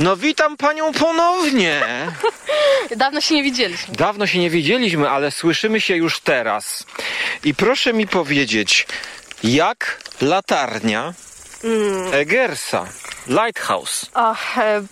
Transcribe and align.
No 0.00 0.16
witam 0.16 0.56
panią 0.56 0.92
ponownie. 0.92 1.82
Dawno 2.96 3.20
się 3.20 3.34
nie 3.34 3.42
widzieliśmy. 3.42 3.94
Dawno 3.94 4.26
się 4.26 4.38
nie 4.38 4.50
widzieliśmy, 4.50 5.10
ale 5.10 5.30
słyszymy 5.30 5.80
się 5.80 5.96
już 5.96 6.20
teraz. 6.20 6.86
I 7.44 7.54
proszę 7.54 7.92
mi 7.92 8.06
powiedzieć, 8.06 8.86
jak 9.44 10.00
latarnia 10.20 11.14
Egersa, 12.12 12.86
Lighthouse. 13.26 14.06
Ach, 14.14 14.58
e, 14.58 14.82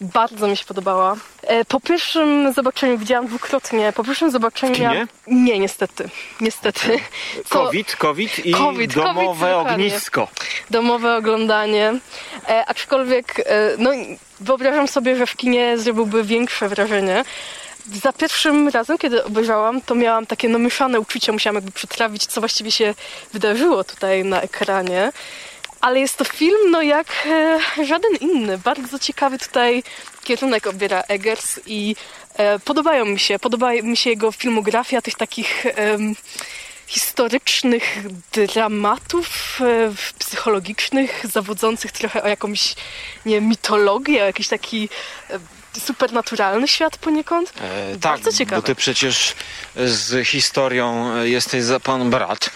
bardzo 0.00 0.48
mi 0.48 0.56
się 0.56 0.64
podobała. 0.64 1.16
E, 1.46 1.64
po 1.64 1.80
pierwszym 1.80 2.52
zobaczeniu 2.52 2.98
widziałam 2.98 3.26
dwukrotnie. 3.26 3.92
Po 3.92 4.04
pierwszym 4.04 4.30
zobaczeniu 4.30 4.72
W 4.72 4.76
kinie? 4.76 4.88
miałam... 4.88 5.08
Nie, 5.26 5.58
niestety. 5.58 6.08
Niestety. 6.40 6.98
Co- 7.50 7.64
COVID, 7.64 7.96
COVID 7.96 8.46
i 8.46 8.52
COVID, 8.52 8.94
domowe 8.94 9.14
COVID, 9.26 9.40
dokładnie. 9.40 9.72
ognisko. 9.86 10.28
domowe 10.70 11.16
oglądanie. 11.16 11.94
E, 12.48 12.66
aczkolwiek, 12.66 13.40
e, 13.40 13.42
no, 13.78 13.90
wyobrażam 14.40 14.88
sobie, 14.88 15.16
że 15.16 15.26
w 15.26 15.36
kinie 15.36 15.78
zrobiłby 15.78 16.24
większe 16.24 16.68
wrażenie. 16.68 17.24
Za 18.02 18.12
pierwszym 18.12 18.68
razem, 18.68 18.98
kiedy 18.98 19.24
obejrzałam, 19.24 19.80
to 19.80 19.94
miałam 19.94 20.26
takie 20.26 20.48
no, 20.48 20.58
mieszane 20.58 21.00
uczucia, 21.00 21.32
musiałam 21.32 21.54
jakby 21.54 21.72
przetrawić, 21.72 22.26
co 22.26 22.40
właściwie 22.40 22.70
się 22.70 22.94
wydarzyło 23.32 23.84
tutaj 23.84 24.24
na 24.24 24.40
ekranie. 24.42 25.12
Ale 25.80 26.00
jest 26.00 26.16
to 26.16 26.24
film, 26.24 26.70
no 26.70 26.82
jak 26.82 27.26
e, 27.26 27.58
żaden 27.84 28.16
inny. 28.20 28.58
Bardzo 28.58 28.98
ciekawy 28.98 29.38
tutaj 29.38 29.82
kierunek 30.24 30.66
obiera 30.66 31.00
Eggers 31.08 31.60
i 31.66 31.96
e, 32.34 32.58
podobają 32.58 33.04
mi 33.04 33.18
się, 33.18 33.38
podoba 33.38 33.72
mi 33.72 33.96
się 33.96 34.10
jego 34.10 34.32
filmografia 34.32 35.02
tych 35.02 35.14
takich 35.14 35.66
em, 35.66 36.14
historycznych 36.86 37.98
dramatów 38.32 39.58
e, 39.60 39.92
psychologicznych, 40.18 41.24
zawodzących 41.32 41.92
trochę 41.92 42.22
o 42.22 42.28
jakąś 42.28 42.74
nie, 43.26 43.40
mitologię, 43.40 44.22
o 44.22 44.26
jakiś 44.26 44.48
taki 44.48 44.88
e, 45.30 45.38
supernaturalny 45.80 46.68
świat 46.68 46.98
poniekąd. 46.98 47.52
E, 47.60 47.90
tak, 47.92 47.98
Bardzo 48.00 48.32
ciekawe. 48.32 48.56
bo 48.62 48.66
ty 48.66 48.74
przecież 48.74 49.34
z 49.76 50.28
historią 50.28 51.12
e, 51.14 51.28
jesteś 51.28 51.62
za 51.62 51.80
pan 51.80 52.10
brat. 52.10 52.50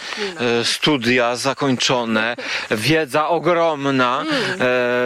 E, 0.61 0.64
studia 0.64 1.36
zakończone, 1.36 2.36
wiedza 2.70 3.28
ogromna, 3.28 4.20
Mm. 4.20 4.34
e, 4.53 4.56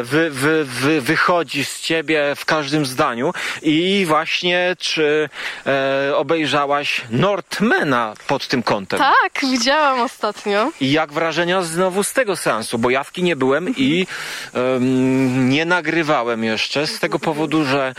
wy, 0.03 0.31
wy, 0.31 0.65
wy, 0.65 1.01
wychodzi 1.01 1.65
z 1.65 1.81
ciebie 1.81 2.33
w 2.37 2.45
każdym 2.45 2.87
zdaniu. 2.87 3.33
I 3.63 4.05
właśnie, 4.09 4.77
czy 4.79 5.29
e, 5.67 6.17
obejrzałaś 6.17 7.01
Northmana 7.11 8.15
pod 8.27 8.49
tym 8.49 8.63
kątem? 8.63 8.99
Tak, 8.99 9.41
widziałam 9.51 10.01
ostatnio. 10.01 10.71
I 10.81 10.93
jak 10.93 11.13
wrażenia 11.13 11.63
znowu 11.63 12.03
z 12.05 12.13
tego 12.13 12.37
seansu? 12.37 12.79
Bo 12.79 12.91
ja 12.91 13.05
w 13.05 13.13
kinie 13.13 13.37
byłem 13.37 13.69
i 13.77 14.07
nie 15.29 15.65
nagrywałem 15.65 16.45
jeszcze 16.45 16.87
z 16.87 16.99
tego 16.99 17.19
powodu, 17.19 17.65
że, 17.65 17.95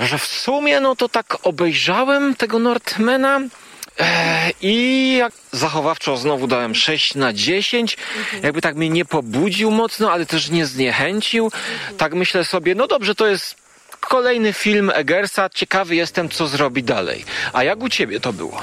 że 0.00 0.18
w 0.18 0.26
sumie 0.26 0.80
no 0.80 0.96
to 0.96 1.08
tak 1.08 1.36
obejrzałem 1.42 2.36
tego 2.36 2.58
Northmana 2.58 3.40
e, 4.00 4.50
i 4.60 5.16
jak 5.18 5.32
zachowawczo 5.52 6.16
znowu 6.16 6.46
dałem 6.46 6.74
6 6.74 7.14
na 7.14 7.32
10. 7.32 7.96
Jakby 8.42 8.60
tak 8.60 8.76
mnie 8.76 8.88
nie 8.88 9.04
pobudził 9.04 9.70
mocno, 9.70 10.12
ale 10.12 10.26
też 10.26 10.50
nie 10.50 10.66
zniechęcił. 10.66 11.50
Tak 11.98 12.14
myślę 12.14 12.44
sobie, 12.44 12.74
no 12.74 12.86
dobrze, 12.86 13.14
to 13.14 13.26
jest 13.26 13.54
kolejny 14.00 14.52
film 14.52 14.90
Eggersa. 14.94 15.48
Ciekawy 15.48 15.96
jestem, 15.96 16.28
co 16.28 16.46
zrobi 16.46 16.82
dalej. 16.82 17.24
A 17.52 17.64
jak 17.64 17.82
u 17.82 17.88
ciebie 17.88 18.20
to 18.20 18.32
było? 18.32 18.60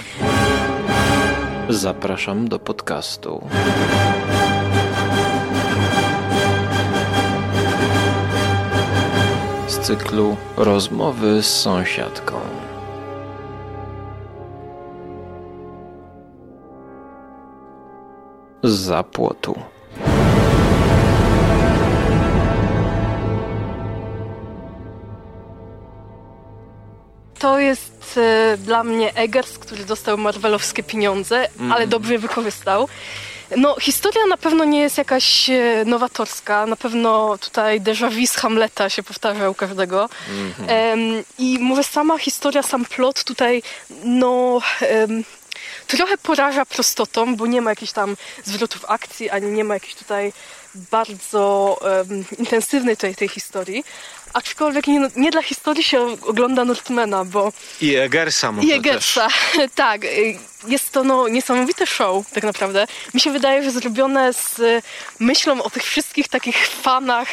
Zapraszam 1.70 2.48
do 2.48 2.60
podcastu. 2.60 3.50
Cyklu 9.90 10.38
Rozmowy 10.58 11.44
z 11.44 11.62
sąsiadką. 11.62 12.40
Z 18.64 18.70
zapłotu. 18.70 19.60
To 27.40 27.60
jest 27.60 28.18
e, 28.18 28.58
dla 28.58 28.84
mnie 28.84 29.16
Eggers, 29.16 29.58
który 29.58 29.86
dostał 29.86 30.18
marvelowskie 30.18 30.84
pieniądze, 30.84 31.50
ale 31.72 31.88
dobrze 31.88 32.14
je 32.14 32.20
wykorzystał. 32.20 32.88
No, 33.58 33.76
historia 33.80 34.26
na 34.26 34.38
pewno 34.38 34.64
nie 34.66 34.82
jest 34.82 34.98
jakaś 34.98 35.50
e, 35.50 35.84
nowatorska. 35.86 36.66
Na 36.66 36.76
pewno 36.76 37.38
tutaj 37.38 37.82
déjà 37.82 38.10
vu 38.10 38.28
z 38.28 38.36
Hamleta 38.36 38.90
się 38.90 39.04
powtarza 39.04 39.50
u 39.50 39.54
każdego. 39.54 40.10
Em, 40.68 41.24
I 41.38 41.60
może 41.60 41.84
sama 41.84 42.18
historia, 42.18 42.64
sam 42.64 42.86
plot 42.86 43.24
tutaj, 43.24 43.64
no... 44.04 44.62
em, 44.82 45.24
trochę 45.88 46.18
poraża 46.18 46.66
prostotą, 46.66 47.36
bo 47.36 47.46
nie 47.46 47.62
ma 47.62 47.70
jakichś 47.70 47.92
tam 47.92 48.18
zwrotów 48.46 48.86
akcji, 48.88 49.30
ani 49.30 49.52
nie 49.52 49.64
ma 49.64 49.74
jakiejś 49.74 49.96
tutaj 49.96 50.34
bardzo 50.92 51.78
em, 52.02 52.26
intensywnej 52.38 52.96
tutaj 52.96 53.16
tej 53.16 53.30
historii. 53.30 53.84
Aczkolwiek 54.34 54.88
nie, 54.88 55.10
nie 55.16 55.32
dla 55.32 55.42
historii 55.42 55.84
się 55.84 56.02
ogląda 56.22 56.66
Northmana, 56.66 57.26
bo 57.26 57.52
I 57.82 57.96
Eggersa 57.96 58.52
może 58.52 58.68
i 58.68 58.72
Eggersa, 58.72 59.28
tak. 59.76 60.04
y, 60.06 60.38
Jest 60.68 60.92
to 60.92 61.04
no, 61.04 61.28
niesamowite 61.28 61.88
show, 61.88 62.32
tak 62.32 62.44
naprawdę. 62.44 62.88
Mi 63.14 63.22
się 63.22 63.32
wydaje, 63.32 63.64
że 63.64 63.72
zrobione 63.72 64.34
z 64.34 64.62
myślą 65.20 65.64
o 65.64 65.70
tych 65.70 65.84
wszystkich 65.84 66.28
takich 66.28 66.68
fanach 66.68 67.28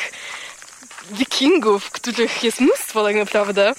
wikingów, 1.10 1.90
których 1.90 2.44
jest 2.44 2.60
mnóstwo 2.60 3.04
tak 3.04 3.16
naprawdę 3.16 3.72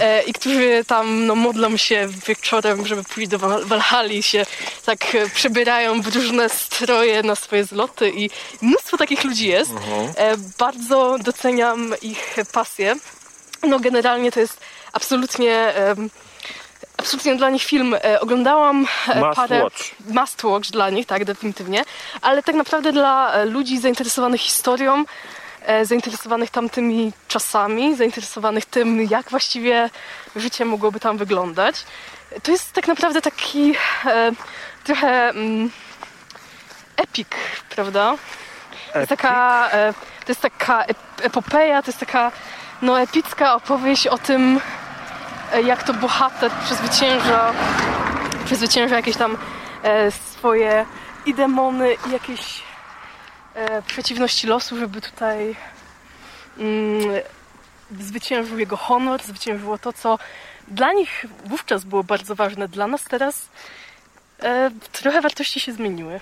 e, 0.00 0.22
i 0.22 0.32
którzy 0.32 0.84
tam 0.86 1.26
no, 1.26 1.34
modlą 1.34 1.76
się 1.76 2.08
wieczorem, 2.26 2.86
żeby 2.86 3.04
pójść 3.04 3.28
do 3.30 3.38
Wal- 3.38 3.64
Walhali 3.64 4.18
i 4.18 4.22
się 4.22 4.46
tak 4.84 5.14
e, 5.14 5.28
przebierają 5.28 6.02
w 6.02 6.14
różne 6.14 6.48
stroje 6.48 7.22
na 7.22 7.34
swoje 7.34 7.64
zloty 7.64 8.10
i 8.16 8.30
mnóstwo 8.62 8.96
takich 8.96 9.24
ludzi 9.24 9.48
jest. 9.48 9.70
E, 10.16 10.36
bardzo 10.58 11.16
doceniam 11.18 11.94
ich 12.02 12.36
pasję. 12.52 12.96
No 13.62 13.80
generalnie 13.80 14.32
to 14.32 14.40
jest 14.40 14.60
absolutnie 14.92 15.74
em, 15.74 16.10
absolutnie 16.96 17.36
dla 17.36 17.50
nich 17.50 17.62
film. 17.62 17.94
E, 18.04 18.20
oglądałam 18.20 18.86
e, 19.08 19.20
Must 19.20 19.36
parę 19.36 19.62
watch. 19.62 19.90
must 20.08 20.44
watch 20.44 20.70
dla 20.70 20.90
nich, 20.90 21.06
tak, 21.06 21.24
definitywnie, 21.24 21.84
ale 22.22 22.42
tak 22.42 22.54
naprawdę 22.54 22.92
dla 22.92 23.32
e, 23.32 23.44
ludzi 23.44 23.78
zainteresowanych 23.80 24.40
historią, 24.40 25.00
e, 25.00 25.04
zainteresowanych 25.82 26.50
tamtymi 26.50 27.12
czasami, 27.28 27.96
zainteresowanych 27.96 28.64
tym, 28.64 29.06
jak 29.10 29.30
właściwie 29.30 29.90
życie 30.36 30.64
mogłoby 30.64 31.00
tam 31.00 31.16
wyglądać. 31.16 31.84
To 32.42 32.52
jest 32.52 32.72
tak 32.72 32.88
naprawdę 32.88 33.22
taki 33.22 33.74
e, 34.06 34.32
trochę 34.84 35.28
mm, 35.28 35.70
epic, 36.96 37.28
prawda? 37.70 38.16
To 38.92 38.98
jest 38.98 39.08
taka, 39.08 39.68
e, 39.70 39.92
to 40.24 40.28
jest 40.28 40.40
taka 40.40 40.84
ep- 40.84 41.22
epopeja, 41.22 41.82
to 41.82 41.88
jest 41.88 42.00
taka 42.00 42.32
no, 42.82 43.00
epicka 43.00 43.54
opowieść 43.54 44.06
o 44.06 44.18
tym, 44.18 44.60
e, 45.52 45.62
jak 45.62 45.82
to 45.82 45.94
bohater 45.94 46.50
przezwycięża, 46.64 47.52
przezwycięża 48.44 48.96
jakieś 48.96 49.16
tam 49.16 49.38
e, 49.82 50.10
swoje 50.10 50.86
i 51.26 51.34
demony, 51.34 51.96
i 52.08 52.10
jakieś 52.10 52.58
e, 52.58 52.69
przeciwności 53.86 54.46
losu, 54.46 54.78
żeby 54.78 55.00
tutaj 55.00 55.56
mm, 56.58 57.02
zwyciężył 58.00 58.58
jego 58.58 58.76
honor, 58.76 59.22
zwyciężyło 59.22 59.78
to, 59.78 59.92
co 59.92 60.18
dla 60.68 60.92
nich 60.92 61.26
wówczas 61.44 61.84
było 61.84 62.04
bardzo 62.04 62.34
ważne. 62.34 62.68
Dla 62.68 62.86
nas 62.86 63.04
teraz 63.04 63.48
e, 64.42 64.70
trochę 64.92 65.20
wartości 65.20 65.60
się 65.60 65.72
zmieniły. 65.72 66.20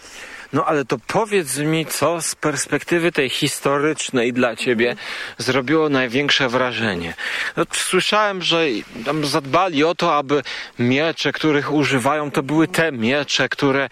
No 0.52 0.64
ale 0.64 0.84
to 0.84 0.96
powiedz 1.06 1.58
mi, 1.58 1.86
co 1.86 2.22
z 2.22 2.34
perspektywy 2.34 3.12
tej 3.12 3.28
historycznej 3.28 4.32
dla 4.32 4.56
ciebie 4.56 4.96
zrobiło 5.38 5.88
największe 5.88 6.48
wrażenie. 6.48 7.14
No, 7.56 7.64
słyszałem, 7.72 8.42
że 8.42 8.64
tam 9.04 9.24
zadbali 9.26 9.84
o 9.84 9.94
to, 9.94 10.16
aby 10.16 10.42
miecze, 10.78 11.32
których 11.32 11.72
używają, 11.72 12.30
to 12.30 12.42
były 12.42 12.68
te 12.68 12.92
miecze, 12.92 13.48
które 13.48 13.88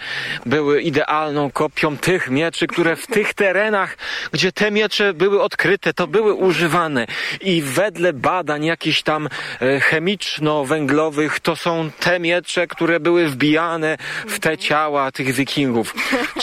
były 0.46 0.82
idealną 0.82 1.50
kopią 1.50 1.96
tych 1.96 2.30
mieczy, 2.30 2.66
które 2.66 2.96
w 2.96 3.06
tych 3.06 3.34
terenach, 3.34 3.96
gdzie 4.32 4.52
te 4.52 4.70
miecze 4.70 5.14
były 5.14 5.42
odkryte, 5.42 5.94
to 5.94 6.06
były 6.06 6.34
używane. 6.34 7.06
I 7.40 7.62
wedle 7.62 8.12
badań 8.12 8.64
jakichś 8.64 9.02
tam 9.02 9.28
e, 9.60 9.80
chemiczno-węglowych, 9.80 11.40
to 11.40 11.56
są 11.56 11.90
te 12.00 12.20
miecze, 12.20 12.66
które 12.66 13.00
były 13.00 13.28
wbijane 13.28 13.98
w 14.28 14.38
te 14.38 14.58
ciała 14.58 15.12
tych 15.12 15.32
wikingów. 15.32 15.94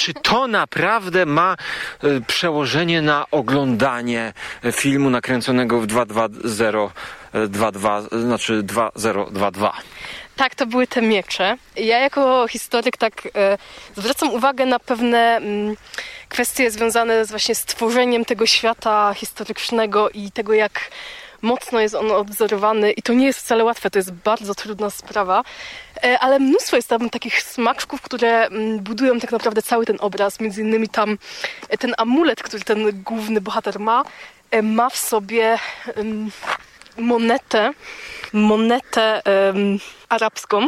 Czy 0.04 0.14
to 0.14 0.48
naprawdę 0.48 1.26
ma 1.26 1.56
e, 2.04 2.22
przełożenie 2.22 3.02
na 3.02 3.26
oglądanie 3.32 4.34
e, 4.64 4.72
filmu 4.72 5.10
nakręconego 5.10 5.80
w 5.80 5.88
220 5.88 6.94
22, 7.48 8.02
znaczy 8.02 8.64
2022? 8.64 9.74
Tak, 10.36 10.56
to 10.56 10.66
były 10.66 10.88
te 10.88 11.02
miecze. 11.02 11.58
Ja 11.76 12.00
jako 12.00 12.48
historyk 12.48 12.98
tak 12.98 13.28
e, 13.36 13.58
zwracam 13.96 14.30
uwagę 14.30 14.66
na 14.66 14.80
pewne 14.80 15.18
mm, 15.18 15.76
kwestie 16.30 16.72
związane 16.72 17.26
z 17.26 17.30
właśnie 17.30 17.56
stworzeniem 17.56 18.26
tego 18.26 18.46
świata 18.46 19.14
historycznego 19.14 20.10
i 20.10 20.32
tego, 20.32 20.54
jak 20.54 20.90
mocno 21.44 21.80
jest 21.80 21.96
on 21.96 22.12
odwzorowany 22.12 22.92
i 22.92 23.02
to 23.02 23.14
nie 23.14 23.26
jest 23.26 23.40
wcale 23.40 23.64
łatwe, 23.64 23.90
to 23.90 24.00
jest 24.00 24.12
bardzo 24.12 24.56
trudna 24.56 24.90
sprawa, 24.90 25.44
e, 26.04 26.20
ale 26.20 26.40
mnóstwo 26.40 26.76
jest 26.76 26.90
tam 26.90 27.10
takich 27.10 27.42
smaczków, 27.42 28.02
które 28.02 28.46
mm, 28.46 28.80
budują 28.80 29.20
tak 29.20 29.32
naprawdę 29.32 29.62
cały 29.62 29.86
ten 29.86 29.98
obraz, 30.00 30.40
między 30.40 30.62
innymi 30.62 30.90
tam 30.90 31.18
e, 31.70 31.78
ten 31.78 31.94
amulet, 31.98 32.44
który 32.44 32.64
ten 32.64 33.04
główny 33.04 33.42
bohater 33.42 33.80
ma, 33.80 34.04
e, 34.52 34.62
ma 34.62 34.90
w 34.90 34.98
sobie 34.98 35.60
monetę, 36.98 37.74
monetę 38.34 39.22
arabską, 40.10 40.68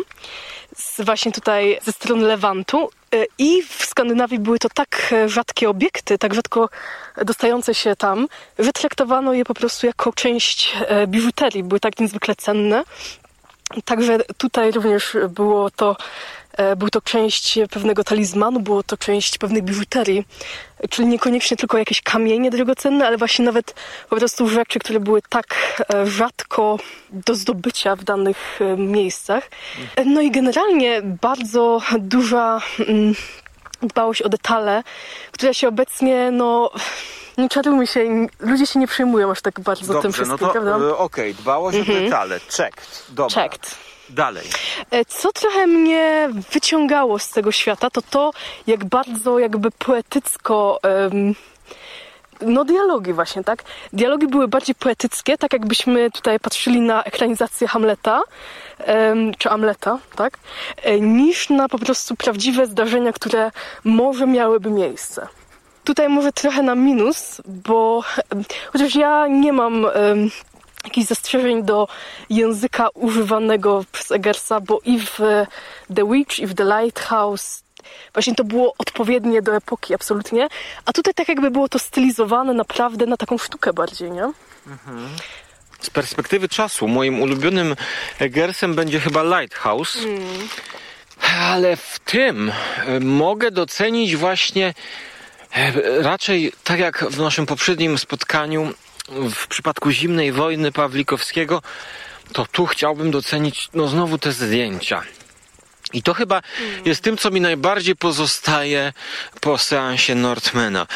właśnie 0.99 1.31
tutaj 1.31 1.79
ze 1.83 1.91
strony 1.91 2.27
Lewantu. 2.27 2.89
I 3.37 3.63
w 3.63 3.85
Skandynawii 3.85 4.39
były 4.39 4.59
to 4.59 4.69
tak 4.69 5.13
rzadkie 5.25 5.69
obiekty, 5.69 6.17
tak 6.17 6.33
rzadko 6.33 6.69
dostające 7.25 7.75
się 7.75 7.95
tam, 7.95 8.27
że 8.59 8.73
traktowano 8.73 9.33
je 9.33 9.45
po 9.45 9.53
prostu 9.53 9.87
jako 9.87 10.13
część 10.13 10.75
e, 10.87 11.07
biżuterii. 11.07 11.63
Były 11.63 11.79
tak 11.79 11.99
niezwykle 11.99 12.35
cenne. 12.35 12.83
Także 13.85 14.17
tutaj 14.37 14.71
również 14.71 15.17
było 15.29 15.71
to, 15.71 15.95
e, 16.57 16.75
był 16.75 16.89
to 16.89 17.01
część 17.01 17.59
pewnego 17.71 18.03
talizmanu, 18.03 18.59
było 18.59 18.83
to 18.83 18.97
część 18.97 19.37
pewnej 19.37 19.63
biżuterii, 19.63 20.25
czyli 20.89 21.07
niekoniecznie 21.07 21.57
tylko 21.57 21.77
jakieś 21.77 22.01
kamienie 22.01 22.51
drogocenne, 22.51 23.07
ale 23.07 23.17
właśnie 23.17 23.45
nawet 23.45 23.75
po 24.09 24.15
prostu 24.15 24.49
rzeczy, 24.49 24.79
które 24.79 24.99
były 24.99 25.21
tak 25.29 25.45
e, 25.93 26.07
rzadko 26.07 26.77
do 27.09 27.35
zdobycia 27.35 27.95
w 27.95 28.03
danych 28.03 28.59
miejscach. 28.77 29.49
No 30.05 30.21
i 30.21 30.31
generalnie 30.31 31.01
bardzo 31.03 31.81
duża 31.99 32.61
mm, 32.79 33.15
dbałość 33.87 34.21
o 34.21 34.29
detale, 34.29 34.83
która 35.31 35.53
się 35.53 35.67
obecnie, 35.67 36.31
no, 36.31 36.71
nie 37.37 37.49
czarujmy 37.49 37.87
się, 37.87 38.27
ludzie 38.39 38.67
się 38.67 38.79
nie 38.79 38.87
przejmują 38.87 39.31
aż 39.31 39.41
tak 39.41 39.59
bardzo 39.59 39.93
tym 39.93 39.93
Dobrze, 39.93 40.11
wszystkim, 40.11 40.37
no 40.41 40.47
to 40.47 40.51
prawda? 40.53 40.85
e, 40.85 40.97
okej, 40.97 41.33
dbałość 41.35 41.77
o 41.77 41.83
detale, 41.93 42.39
checked. 42.57 43.05
Dobra. 43.09 43.41
Checked. 43.41 43.75
Dalej. 44.09 44.43
E, 44.91 45.05
Co 45.05 45.31
trochę 45.31 45.67
mnie 45.67 46.29
wyciągało 46.51 47.19
z 47.19 47.29
tego 47.29 47.51
świata, 47.51 47.89
to 47.89 48.01
to, 48.01 48.31
jak 48.67 48.85
bardzo 48.85 49.39
jakby 49.39 49.71
poetycko. 49.71 50.79
em, 50.83 51.35
no, 52.41 52.65
dialogi 52.65 53.13
właśnie, 53.13 53.43
tak? 53.43 53.63
Dialogi 53.93 54.27
były 54.27 54.47
bardziej 54.47 54.75
poetyckie, 54.75 55.37
tak 55.37 55.53
jakbyśmy 55.53 56.11
tutaj 56.11 56.39
patrzyli 56.39 56.81
na 56.81 57.03
ekranizację 57.03 57.67
Hamleta, 57.67 58.21
czy 59.37 59.49
Amleta, 59.49 59.99
tak? 60.15 60.37
E, 60.83 60.99
Niż 60.99 61.49
na 61.49 61.69
po 61.69 61.79
prostu 61.79 62.15
prawdziwe 62.15 62.67
zdarzenia, 62.67 63.13
które 63.13 63.51
może 63.83 64.27
miałyby 64.27 64.69
miejsce. 64.69 65.27
Tutaj 65.83 66.09
może 66.09 66.31
trochę 66.31 66.63
na 66.63 66.75
minus, 66.75 67.41
bo 67.45 68.03
chociaż 68.73 68.95
ja 68.95 69.27
nie 69.27 69.53
mam 69.53 69.85
jakichś 70.83 71.07
zastrzeżeń 71.07 71.63
do 71.63 71.87
języka 72.29 72.89
używanego 72.93 73.83
przez 73.91 74.11
Eggersa, 74.11 74.59
bo 74.59 74.79
i 74.85 74.99
w 74.99 75.19
The 75.95 76.11
Witch, 76.11 76.39
i 76.39 76.47
w 76.47 76.53
The 76.53 76.63
Lighthouse 76.63 77.65
właśnie 78.13 78.35
to 78.35 78.43
było 78.43 78.73
odpowiednie 78.77 79.41
do 79.41 79.55
epoki, 79.55 79.93
absolutnie. 79.93 80.47
A 80.85 80.93
tutaj 80.93 81.13
tak 81.13 81.27
jakby 81.29 81.51
było 81.51 81.69
to 81.69 81.79
stylizowane 81.79 82.53
naprawdę 82.53 83.05
na 83.05 83.17
taką 83.17 83.37
sztukę 83.37 83.73
bardziej, 83.73 84.11
nie? 84.11 84.31
Z 85.85 85.89
perspektywy 85.89 86.49
czasu 86.49 86.87
moim 86.87 87.21
ulubionym 87.21 87.75
Eggersem 88.19 88.75
będzie 88.75 88.99
chyba 88.99 89.23
Lighthouse. 89.23 89.97
Ale 91.39 91.75
w 91.75 91.99
tym 91.99 92.51
e, 92.85 92.99
mogę 92.99 93.51
docenić 93.51 94.15
właśnie 94.15 94.73
e, 95.55 95.71
raczej 96.01 96.51
tak 96.63 96.79
jak 96.79 97.05
w 97.05 97.19
naszym 97.19 97.45
poprzednim 97.45 97.97
spotkaniu 97.97 98.73
w 99.09 99.47
przypadku 99.47 99.91
zimnej 99.91 100.31
wojny 100.31 100.71
Pawlikowskiego, 100.71 101.61
to 102.33 102.45
tu 102.45 102.65
chciałbym 102.65 103.11
docenić 103.11 103.69
no 103.73 103.87
znowu 103.87 104.17
te 104.17 104.31
zdjęcia. 104.31 105.03
I 105.93 106.03
to 106.03 106.13
chyba 106.13 106.41
jest 106.85 107.01
tym, 107.01 107.17
co 107.17 107.31
mi 107.31 107.41
najbardziej 107.41 107.95
pozostaje 107.95 108.93
po 109.41 109.57
seansie 109.57 110.15
Northmana. 110.15 110.87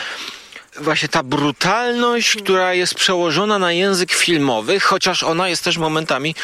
Właśnie 0.75 1.09
ta 1.09 1.23
brutalność, 1.23 2.35
która 2.35 2.73
jest 2.73 2.95
przełożona 2.95 3.59
na 3.59 3.71
język 3.71 4.11
filmowy, 4.11 4.79
chociaż 4.79 5.23
ona 5.23 5.49
jest 5.49 5.63
też 5.63 5.77
momentami 5.77 6.35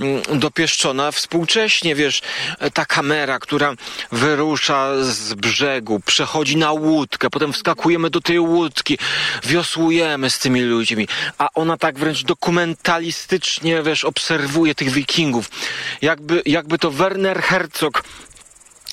mm, 0.00 0.22
dopieszczona 0.40 1.12
współcześnie, 1.12 1.94
wiesz, 1.94 2.22
ta 2.74 2.84
kamera, 2.84 3.38
która 3.38 3.74
wyrusza 4.12 4.90
z 5.02 5.34
brzegu, 5.34 6.00
przechodzi 6.06 6.56
na 6.56 6.72
łódkę, 6.72 7.30
potem 7.30 7.52
wskakujemy 7.52 8.10
do 8.10 8.20
tej 8.20 8.40
łódki, 8.40 8.98
wiosłujemy 9.44 10.30
z 10.30 10.38
tymi 10.38 10.60
ludźmi, 10.60 11.08
a 11.38 11.48
ona 11.54 11.76
tak 11.76 11.98
wręcz 11.98 12.22
dokumentalistycznie, 12.22 13.82
wiesz, 13.82 14.04
obserwuje 14.04 14.74
tych 14.74 14.90
wikingów. 14.90 15.50
Jakby, 16.02 16.42
jakby 16.46 16.78
to 16.78 16.90
Werner 16.90 17.42
Herzog 17.42 18.02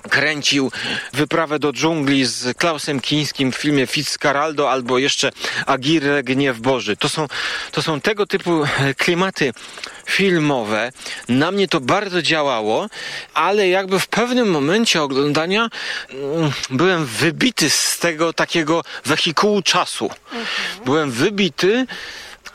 kręcił 0.09 0.71
wyprawę 1.13 1.59
do 1.59 1.73
dżungli 1.73 2.25
z 2.25 2.57
Klausem 2.57 2.99
Kińskim 2.99 3.51
w 3.51 3.55
filmie 3.55 3.87
Fitzcarraldo 3.87 4.71
albo 4.71 4.97
jeszcze 4.97 5.31
Agirre 5.65 6.23
Gniew 6.23 6.59
Boży. 6.59 6.97
To 6.97 7.09
są, 7.09 7.27
to 7.71 7.81
są 7.81 8.01
tego 8.01 8.25
typu 8.25 8.63
e, 8.63 8.93
klimaty 8.93 9.53
filmowe. 10.05 10.91
Na 11.29 11.51
mnie 11.51 11.67
to 11.67 11.79
bardzo 11.79 12.21
działało, 12.21 12.87
ale 13.33 13.69
jakby 13.69 13.99
w 13.99 14.07
pewnym 14.07 14.51
momencie 14.51 15.01
oglądania 15.01 15.69
mm, 16.09 16.51
byłem 16.69 17.05
wybity 17.05 17.69
z 17.69 17.99
tego 17.99 18.33
takiego 18.33 18.83
wehikułu 19.05 19.61
czasu. 19.61 20.09
Byłem 20.85 21.11
wybity 21.11 21.85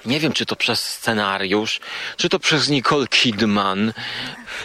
nie 0.07 0.21
wiem, 0.21 0.33
czy 0.33 0.47
to 0.47 0.57
przez 0.57 0.81
scenariusz, 0.83 1.81
czy 2.17 2.29
to 2.29 2.39
przez 2.39 2.69
Nicole 2.69 3.07
Kidman. 3.07 3.93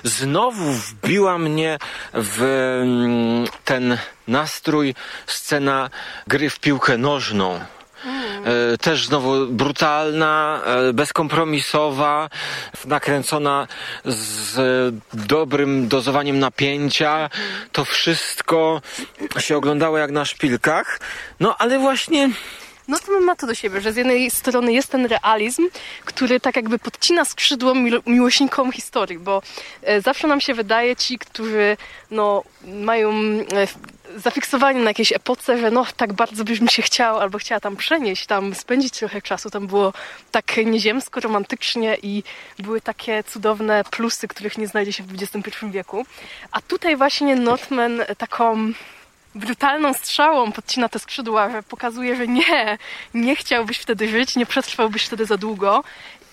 Znowu 0.03 0.71
wbiła 0.71 1.37
mnie 1.37 1.77
w 2.13 2.41
mm, 2.83 3.47
ten 3.65 3.97
nastrój 4.27 4.95
scena 5.27 5.89
gry 6.27 6.49
w 6.49 6.59
piłkę 6.59 6.97
nożną. 6.97 7.59
E, 8.45 8.77
Też 8.77 9.07
znowu 9.07 9.47
brutalna, 9.47 10.61
e, 10.65 10.93
bezkompromisowa, 10.93 12.29
nakręcona 12.85 13.67
z 14.05 14.95
dobrym 15.13 15.87
dozowaniem 15.87 16.39
napięcia. 16.39 17.29
To 17.71 17.85
wszystko 17.85 18.81
się 19.39 19.57
oglądało 19.57 19.97
jak 19.97 20.11
na 20.11 20.25
szpilkach. 20.25 20.99
No 21.39 21.55
ale 21.57 21.79
właśnie 21.79 22.29
No 22.89 22.99
to 22.99 23.19
ma 23.19 23.35
to 23.35 23.47
do 23.47 23.55
siebie, 23.55 23.81
że 23.81 23.93
z 23.93 23.95
jednej 23.95 24.31
strony 24.31 24.73
jest 24.73 24.89
ten 24.91 25.05
realizm, 25.05 25.69
który 26.05 26.39
tak 26.39 26.55
jakby 26.55 26.79
podcina 26.79 27.25
skrzydło 27.25 27.73
miłośnikom 28.05 28.71
historii, 28.71 29.19
bo 29.19 29.41
e, 29.83 30.01
zawsze 30.01 30.27
nam 30.27 30.41
się 30.41 30.53
wydaje 30.53 30.95
ci, 30.95 31.19
którzy 31.19 31.77
no, 32.11 32.43
mają 32.63 33.11
e, 33.13 33.67
zafiksowani 34.15 34.79
na 34.79 34.89
jakiejś 34.89 35.11
epoce, 35.11 35.57
że 35.57 35.71
no 35.71 35.85
tak 35.97 36.13
bardzo 36.13 36.43
byś 36.43 36.59
mi 36.59 36.69
się 36.69 36.81
chciał 36.81 37.19
albo 37.19 37.37
chciała 37.37 37.59
tam 37.59 37.75
przenieść, 37.75 38.25
tam 38.25 38.55
spędzić 38.55 38.93
trochę 38.93 39.21
czasu, 39.21 39.49
tam 39.49 39.67
było 39.67 39.93
tak 40.31 40.57
nieziemsko, 40.65 41.19
romantycznie 41.19 41.97
i 42.03 42.23
były 42.59 42.81
takie 42.81 43.23
cudowne 43.23 43.83
plusy, 43.91 44.27
których 44.27 44.57
nie 44.57 44.67
znajdzie 44.67 44.93
się 44.93 45.03
w 45.03 45.13
XXI 45.13 45.65
wieku. 45.71 46.05
A 46.51 46.61
tutaj 46.61 46.95
właśnie 46.95 47.35
Northman 47.35 48.01
taką 48.17 48.73
brutalną 49.35 49.93
strzałą 49.93 50.51
podcina 50.51 50.89
te 50.89 50.99
skrzydła, 50.99 51.49
że 51.49 51.63
pokazuje, 51.63 52.15
że 52.15 52.27
nie, 52.27 52.77
nie 53.13 53.35
chciałbyś 53.35 53.77
wtedy 53.77 54.07
żyć, 54.07 54.35
nie 54.35 54.45
przetrwałbyś 54.45 55.05
wtedy 55.05 55.25
za 55.25 55.37
długo. 55.37 55.83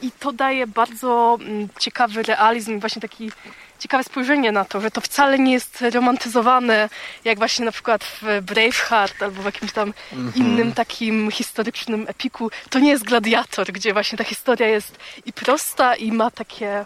I 0.03 0.11
to 0.11 0.33
daje 0.33 0.67
bardzo 0.67 1.39
mm, 1.41 1.69
ciekawy 1.79 2.23
realizm, 2.23 2.81
właśnie 2.81 3.03
taki 3.03 3.31
ciekawe 3.79 4.05
spojrzenie 4.05 4.53
na 4.53 4.65
to, 4.65 4.81
że 4.81 4.91
to 4.91 5.01
wcale 5.01 5.39
nie 5.39 5.53
jest 5.53 5.85
romantyzowane, 5.93 6.89
jak 7.25 7.39
właśnie 7.39 7.65
na 7.65 7.73
przykład 7.73 8.05
w 8.05 8.43
Braveheart 8.43 9.23
albo 9.23 9.43
w 9.43 9.45
jakimś 9.45 9.73
tam 9.73 9.95
innym 10.35 10.73
takim 10.73 11.31
historycznym 11.31 12.07
epiku. 12.09 12.51
To 12.71 12.79
nie 12.79 12.91
jest 12.91 13.05
gladiator, 13.05 13.73
gdzie 13.73 13.93
właśnie 13.93 14.19
ta 14.19 14.25
historia 14.25 14.69
jest 14.69 14.99
i 15.27 15.33
prosta, 15.33 15.97
i 15.97 16.13
ma 16.13 16.31
takie 16.31 16.85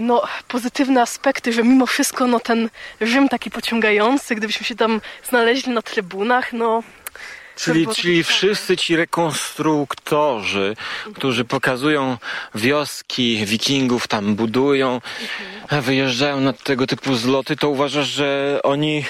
no, 0.00 0.22
pozytywne 0.48 1.02
aspekty, 1.02 1.52
że 1.52 1.62
mimo 1.62 1.86
wszystko 1.86 2.26
no, 2.26 2.40
ten 2.40 2.70
Rzym 3.00 3.28
taki 3.28 3.50
pociągający, 3.50 4.34
gdybyśmy 4.34 4.66
się 4.66 4.74
tam 4.74 5.00
znaleźli 5.28 5.72
na 5.72 5.82
trybunach, 5.82 6.52
no 6.52 6.82
Czyli, 7.56 7.86
czyli 7.86 8.24
wszyscy 8.24 8.76
ci 8.76 8.96
rekonstruktorzy, 8.96 10.76
którzy 11.14 11.44
pokazują 11.44 12.18
wioski 12.54 13.46
wikingów, 13.46 14.08
tam 14.08 14.34
budują, 14.34 15.00
wyjeżdżają 15.70 16.40
na 16.40 16.52
tego 16.52 16.86
typu 16.86 17.14
zloty, 17.14 17.56
to 17.56 17.68
uważasz, 17.68 18.08
że 18.08 18.60
oni 18.62 19.04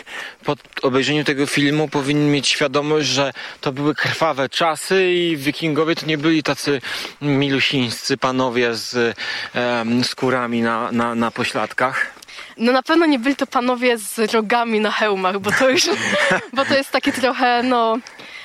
po 0.44 0.56
obejrzeniu 0.82 1.24
tego 1.24 1.46
filmu 1.46 1.88
powinni 1.88 2.30
mieć 2.30 2.48
świadomość, 2.48 3.08
że 3.08 3.32
to 3.60 3.72
były 3.72 3.94
krwawe 3.94 4.48
czasy 4.48 5.12
i 5.12 5.36
wikingowie 5.36 5.96
to 5.96 6.06
nie 6.06 6.18
byli 6.18 6.42
tacy 6.42 6.80
milusińscy 7.22 8.16
panowie 8.16 8.74
z 8.74 9.16
em, 9.54 10.04
skórami 10.04 10.62
na, 10.62 10.92
na, 10.92 11.14
na 11.14 11.30
pośladkach? 11.30 12.12
No 12.56 12.72
na 12.72 12.82
pewno 12.82 13.06
nie 13.06 13.18
byli 13.18 13.36
to 13.36 13.46
panowie 13.46 13.98
z 13.98 14.32
rogami 14.34 14.80
na 14.80 14.90
hełmach, 14.90 15.38
bo 15.38 15.52
to 15.52 15.70
już, 15.70 15.82
bo 16.56 16.64
to 16.64 16.74
jest 16.74 16.90
takie 16.90 17.12
trochę, 17.12 17.62
no 17.62 17.98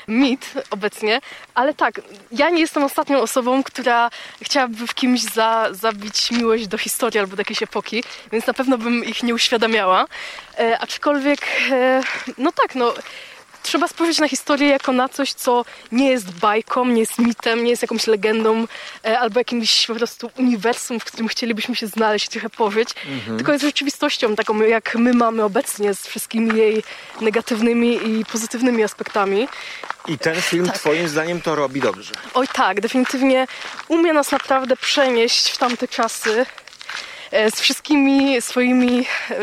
mit 0.10 0.54
obecnie, 0.72 1.22
ale 1.54 1.74
tak, 1.74 2.02
ja 2.32 2.50
nie 2.50 2.62
jestem 2.62 2.84
ostatnią 2.84 3.22
osobą, 3.22 3.64
która 3.64 4.10
chciałaby 4.42 4.88
w 4.88 4.96
kimś 4.96 5.22
za, 5.22 5.68
zabić 5.72 6.32
miłość 6.32 6.68
do 6.68 6.78
historii 6.78 7.20
albo 7.20 7.36
do 7.36 7.42
jakiejś 7.42 7.64
epoki, 7.64 8.04
więc 8.32 8.48
na 8.48 8.54
pewno 8.54 8.78
bym 8.78 9.06
ich 9.06 9.24
nie 9.24 9.34
uświadamiała. 9.34 10.06
E, 10.60 10.80
aczkolwiek, 10.80 11.40
e, 11.72 12.02
no 12.38 12.52
tak, 12.52 12.76
no 12.76 12.94
trzeba 13.70 13.88
spojrzeć 13.88 14.20
na 14.20 14.28
historię 14.28 14.68
jako 14.70 14.92
na 14.92 15.10
coś, 15.10 15.34
co 15.34 15.66
nie 15.92 16.10
jest 16.10 16.32
bajką, 16.32 16.86
nie 16.86 17.00
jest 17.00 17.20
mitem, 17.20 17.64
nie 17.64 17.70
jest 17.70 17.82
jakąś 17.82 18.08
legendą 18.08 18.68
e, 19.06 19.20
albo 19.20 19.40
jakimś 19.40 19.88
po 19.88 19.96
prostu 19.96 20.32
uniwersum, 20.38 21.00
w 21.00 21.06
którym 21.06 21.28
chcielibyśmy 21.28 21.76
się 21.76 21.88
znaleźć, 21.88 22.30
trochę 22.30 22.50
pożyć, 22.50 22.90
Mhm. 23.08 23.38
tylko 23.38 23.52
jest 23.52 23.66
rzeczywistością 23.66 24.36
taką, 24.36 24.60
jak 24.62 24.96
my 24.96 25.14
mamy 25.14 25.44
obecnie 25.44 25.94
z 25.94 26.08
wszystkimi 26.08 26.58
jej 26.60 26.84
negatywnymi 27.22 28.00
i 28.08 28.26
pozytywnymi 28.26 28.84
aspektami. 28.84 29.48
I 30.08 30.18
ten 30.18 30.42
film 30.42 30.66
Tak. 30.66 30.76
twoim 30.78 31.08
zdaniem 31.08 31.42
to 31.42 31.56
robi 31.56 31.82
dobrze. 31.82 32.12
Oj 32.34 32.48
tak, 32.54 32.82
definitywnie 32.82 33.48
umie 33.88 34.14
nas 34.14 34.32
naprawdę 34.32 34.78
przenieść 34.78 35.50
w 35.52 35.58
tamte 35.58 35.88
czasy 35.88 36.46
z 37.32 37.62
wszystkimi 37.62 38.42
swoimi 38.42 39.06
e, 39.32 39.36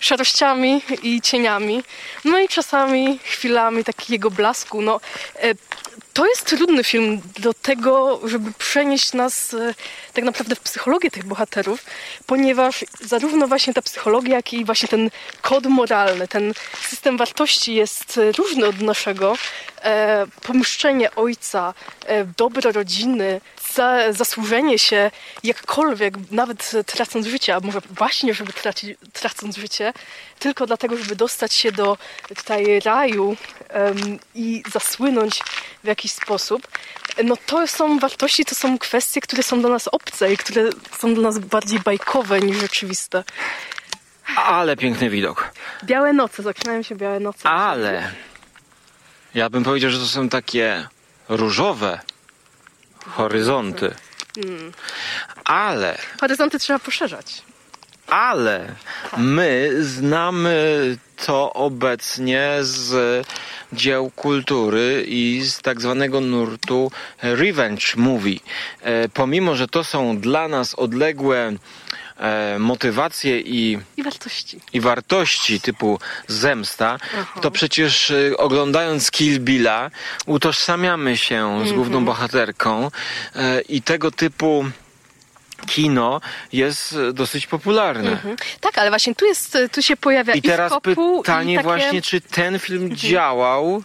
szarościami 0.00 0.82
i 1.02 1.20
cieniami. 1.20 1.82
No 2.24 2.38
i 2.38 2.48
czasami 2.48 3.18
chwilami 3.22 3.84
takiego 3.84 4.30
blasku. 4.30 4.82
No, 4.82 5.00
e, 5.42 5.54
to 6.12 6.26
jest 6.26 6.44
trudny 6.44 6.84
film 6.84 7.20
do 7.38 7.54
tego, 7.54 8.20
żeby 8.24 8.52
przenieść 8.58 9.12
nas 9.12 9.54
e, 9.54 9.74
tak 10.12 10.24
naprawdę 10.24 10.56
w 10.56 10.60
psychologię 10.60 11.10
tych 11.10 11.24
bohaterów, 11.24 11.84
ponieważ 12.26 12.84
zarówno 13.00 13.48
właśnie 13.48 13.74
ta 13.74 13.82
psychologia, 13.82 14.36
jak 14.36 14.52
i 14.52 14.64
właśnie 14.64 14.88
ten 14.88 15.10
kod 15.42 15.66
moralny, 15.66 16.28
ten 16.28 16.54
system 16.88 17.16
wartości 17.16 17.74
jest 17.74 18.18
e, 18.18 18.32
różny 18.32 18.66
od 18.66 18.80
naszego. 18.80 19.36
E, 19.82 20.26
pomszczenie 20.42 21.14
ojca, 21.14 21.74
e, 22.06 22.24
dobro 22.24 22.72
rodziny, 22.72 23.40
za, 23.76 24.12
zasłużenie 24.12 24.78
się 24.78 25.10
jakkolwiek, 25.44 26.14
nawet 26.30 26.72
tracąc 26.86 27.26
życie, 27.26 27.54
a 27.54 27.60
może 27.60 27.80
właśnie, 27.90 28.34
żeby 28.34 28.52
tracić, 28.52 28.98
tracąc 29.12 29.56
życie, 29.56 29.92
tylko 30.38 30.66
dlatego, 30.66 30.96
żeby 30.96 31.16
dostać 31.16 31.54
się 31.54 31.72
do 31.72 31.98
tutaj 32.36 32.80
raju 32.80 33.36
em, 33.68 34.18
i 34.34 34.62
zasłynąć 34.72 35.42
w 35.84 35.86
jakiś 35.86 36.12
sposób, 36.12 36.68
no 37.24 37.36
to 37.46 37.66
są 37.66 37.98
wartości, 37.98 38.44
to 38.44 38.54
są 38.54 38.78
kwestie, 38.78 39.20
które 39.20 39.42
są 39.42 39.60
dla 39.60 39.70
nas 39.70 39.88
obce 39.88 40.32
i 40.32 40.36
które 40.36 40.70
są 40.98 41.14
dla 41.14 41.22
nas 41.22 41.38
bardziej 41.38 41.80
bajkowe 41.80 42.40
niż 42.40 42.56
rzeczywiste. 42.56 43.24
Ale 44.36 44.76
piękny 44.76 45.10
widok. 45.10 45.50
Białe 45.84 46.12
noce, 46.12 46.42
zaczynają 46.42 46.82
się 46.82 46.94
białe 46.96 47.20
noce. 47.20 47.48
Ale 47.48 48.12
ja 49.34 49.50
bym 49.50 49.64
powiedział, 49.64 49.90
że 49.90 49.98
to 49.98 50.06
są 50.06 50.28
takie 50.28 50.88
różowe 51.28 52.00
horyzonty. 53.06 53.94
Ale, 55.44 55.98
Horyzonty 56.20 56.58
trzeba 56.58 56.78
poszerzać. 56.78 57.42
ale 58.06 58.74
my 59.16 59.70
znamy 59.80 60.96
to 61.26 61.52
obecnie 61.52 62.50
z 62.60 63.26
dzieł 63.72 64.10
kultury 64.16 65.04
i 65.08 65.42
z 65.44 65.58
tak 65.60 65.80
zwanego 65.80 66.20
nurtu 66.20 66.90
revenge 67.22 67.86
movie. 67.96 68.38
E, 68.82 69.08
pomimo, 69.08 69.54
że 69.54 69.68
to 69.68 69.84
są 69.84 70.18
dla 70.18 70.48
nas 70.48 70.74
odległe 70.74 71.52
e, 72.18 72.58
motywacje 72.58 73.40
i 73.40 73.78
I 73.96 74.02
wartości. 74.02 74.60
i 74.72 74.80
wartości 74.80 75.60
typu 75.60 75.98
zemsta, 76.26 76.98
to 77.40 77.50
przecież 77.50 78.10
y, 78.10 78.34
oglądając 78.38 79.10
Kill 79.10 79.40
Billa 79.40 79.90
utożsamiamy 80.26 81.16
się 81.16 81.68
z 81.68 81.72
główną 81.72 82.04
bohaterką 82.04 82.86
y, 82.86 83.40
i 83.68 83.82
tego 83.82 84.10
typu 84.10 84.64
kino 85.66 86.20
jest 86.52 86.92
y, 86.92 87.12
dosyć 87.12 87.46
popularne. 87.46 88.10
Mhm. 88.10 88.36
Tak, 88.60 88.78
ale 88.78 88.90
właśnie 88.90 89.14
tu 89.14 89.26
jest, 89.26 89.58
tu 89.72 89.82
się 89.82 89.96
pojawia 89.96 90.34
i, 90.34 90.38
I 90.38 90.42
teraz 90.42 90.72
pytanie 90.82 91.52
i 91.52 91.56
takie... 91.56 91.68
Mhm. 91.68 91.80
właśnie, 91.80 92.02
czy 92.02 92.20
ten 92.20 92.58
film 92.58 92.96
działał 92.96 93.82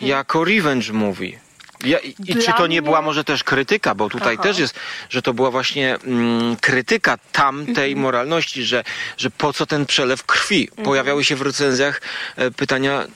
jako 0.00 0.44
revenge 0.44 0.92
movie? 0.92 1.47
Ja, 1.84 1.98
I 1.98 2.14
Dla 2.18 2.42
czy 2.42 2.52
to 2.52 2.66
nie 2.66 2.66
mnie- 2.66 2.82
była 2.82 3.02
może 3.02 3.24
też 3.24 3.44
krytyka, 3.44 3.94
bo 3.94 4.08
tutaj 4.08 4.34
Aha. 4.34 4.42
też 4.42 4.58
jest, 4.58 4.74
że 5.10 5.22
to 5.22 5.34
była 5.34 5.50
właśnie 5.50 5.94
mm, 6.04 6.56
krytyka 6.56 7.18
tamtej 7.32 7.92
Mhm. 7.92 7.98
moralności, 7.98 8.64
że, 8.64 8.84
że 9.16 9.30
po 9.30 9.52
co 9.52 9.66
ten 9.66 9.86
przelew 9.86 10.24
krwi? 10.24 10.68
Mhm. 10.70 10.84
Pojawiały 10.84 11.24
się 11.24 11.36
w 11.36 11.42
recenzjach 11.42 12.00
e, 12.36 12.50
pytania, 12.50 13.06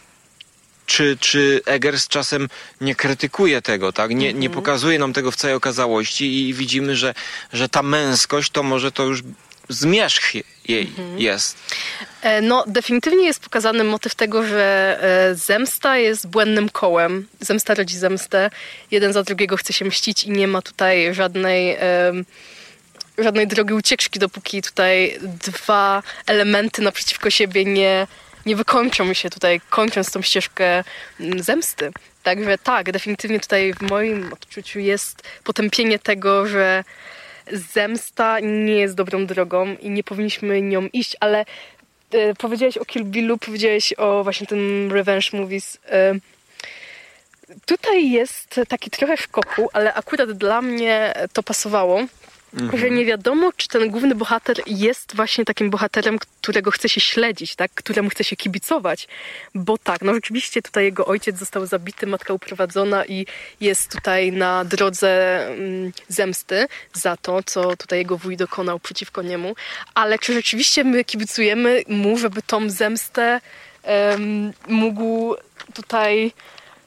czy, 0.87 1.17
czy 1.21 1.61
Eggers 1.67 2.09
czasem 2.09 2.49
nie 2.81 2.95
krytykuje 2.95 3.63
tego, 3.63 3.93
tak? 3.93 4.11
Nie, 4.11 4.17
nie 4.17 4.47
Mhm. 4.47 4.53
pokazuje 4.53 4.99
nam 4.99 5.13
tego 5.13 5.31
w 5.31 5.37
całej 5.37 5.57
okazałości 5.57 6.49
i 6.49 6.55
widzimy, 6.55 6.97
że, 6.97 7.15
że 7.53 7.69
ta 7.69 7.83
męskość 7.83 8.51
to 8.51 8.63
może 8.63 8.93
to 8.93 9.03
już 9.05 9.23
zmierzch 9.69 10.35
je- 10.35 10.43
jej 10.69 10.83
Mhm. 10.99 11.19
jest. 11.19 11.57
E, 12.23 12.41
No, 12.41 12.65
definitywnie 12.67 13.25
jest 13.27 13.41
pokazany 13.41 13.85
motyw 13.85 14.15
tego, 14.15 14.47
że 14.47 14.99
e, 15.31 15.35
zemsta 15.35 15.97
jest 15.99 16.27
błędnym 16.29 16.69
kołem. 16.69 17.29
Zemsta 17.41 17.75
rodzi 17.75 17.97
zemstę. 17.99 18.51
Jeden 18.91 19.13
za 19.13 19.23
drugiego 19.23 19.57
chce 19.57 19.73
się 19.73 19.85
mścić 19.85 20.25
i 20.25 20.31
nie 20.31 20.49
ma 20.49 20.63
tutaj 20.63 21.15
żadnej, 21.15 21.77
em, 21.81 22.25
żadnej 23.19 23.47
drogi 23.47 23.75
ucieczki, 23.75 24.19
dopóki 24.19 24.63
tutaj 24.63 25.19
dwa 25.23 26.03
elementy 26.27 26.83
naprzeciwko 26.83 27.31
siebie 27.31 27.65
nie, 27.65 28.07
nie 28.47 28.57
wykończą 28.57 29.15
się 29.15 29.31
tutaj, 29.31 29.61
kończąc 29.71 30.11
tą 30.13 30.23
ścieżkę 30.23 30.85
mm, 31.21 31.43
zemsty. 31.43 31.93
Także 32.23 32.59
tak, 32.59 32.93
definitywnie 32.93 33.41
tutaj 33.41 33.75
w 33.75 33.81
moim 33.83 34.33
odczuciu 34.33 34.79
jest 34.79 35.23
potępienie 35.45 35.99
tego, 35.99 36.47
że 36.47 36.85
zemsta 37.53 38.41
nie 38.41 38.77
jest 38.77 38.95
dobrą 38.95 39.27
drogą 39.27 39.77
i 39.81 39.91
nie 39.91 40.05
powinniśmy 40.05 40.63
nią 40.63 40.87
iść, 40.93 41.17
ale 41.21 41.45
e, 42.11 42.35
powiedziałeś 42.35 42.77
o 42.77 42.85
Kill 42.85 43.05
Billu, 43.05 43.39
powiedziałeś 43.39 43.93
o 43.93 44.23
właśnie 44.23 44.47
tym 44.47 44.93
revenge 44.93 45.29
movies. 45.33 45.79
E, 45.89 46.15
tutaj 47.67 48.11
jest 48.11 48.61
taki 48.69 48.91
trochę 48.91 49.17
szkoku, 49.17 49.69
ale 49.73 49.95
akurat 49.95 50.33
dla 50.33 50.63
mnie 50.63 51.15
to 51.33 51.43
pasowało, 51.43 52.07
że 52.75 52.91
nie 52.91 53.05
wiadomo, 53.05 53.53
czy 53.57 53.69
ten 53.69 53.91
główny 53.91 54.15
bohater 54.15 54.57
jest 54.67 55.17
właśnie 55.17 55.45
takim 55.45 55.71
bohaterem, 55.71 56.19
którego 56.19 56.71
chce 56.71 56.89
się 56.89 57.01
śledzić, 57.01 57.57
tak? 57.57 57.71
któremu 57.75 58.11
chce 58.11 58.25
się 58.25 58.37
kibicować. 58.37 59.09
Bo 59.55 59.79
tak, 59.79 60.03
no 60.03 60.15
rzeczywiście 60.15 60.63
tutaj 60.63 60.85
jego 60.85 61.07
ojciec 61.07 61.39
został 61.39 61.67
zabity, 61.67 62.07
matka 62.07 62.35
uprowadzona 62.35 63.07
i 63.07 63.27
jest 63.61 63.93
tutaj 63.93 64.33
na 64.33 64.65
drodze 64.65 65.43
mm, 65.49 65.93
zemsty 66.09 66.67
za 66.93 67.17
to, 67.17 67.43
co 67.43 67.77
tutaj 67.77 67.99
jego 67.99 68.19
wuj 68.19 68.37
dokonał 68.37 68.79
przeciwko 68.79 69.23
niemu. 69.23 69.55
Ale 69.95 70.19
czy 70.19 70.35
rzeczywiście 70.35 70.85
my 70.85 71.05
kibicujemy 71.05 71.83
mu, 71.89 72.19
żeby 72.19 72.43
tą 72.43 72.71
zemstę 72.71 73.41
em, 73.83 74.53
mógł 74.69 75.35
tutaj 75.75 76.33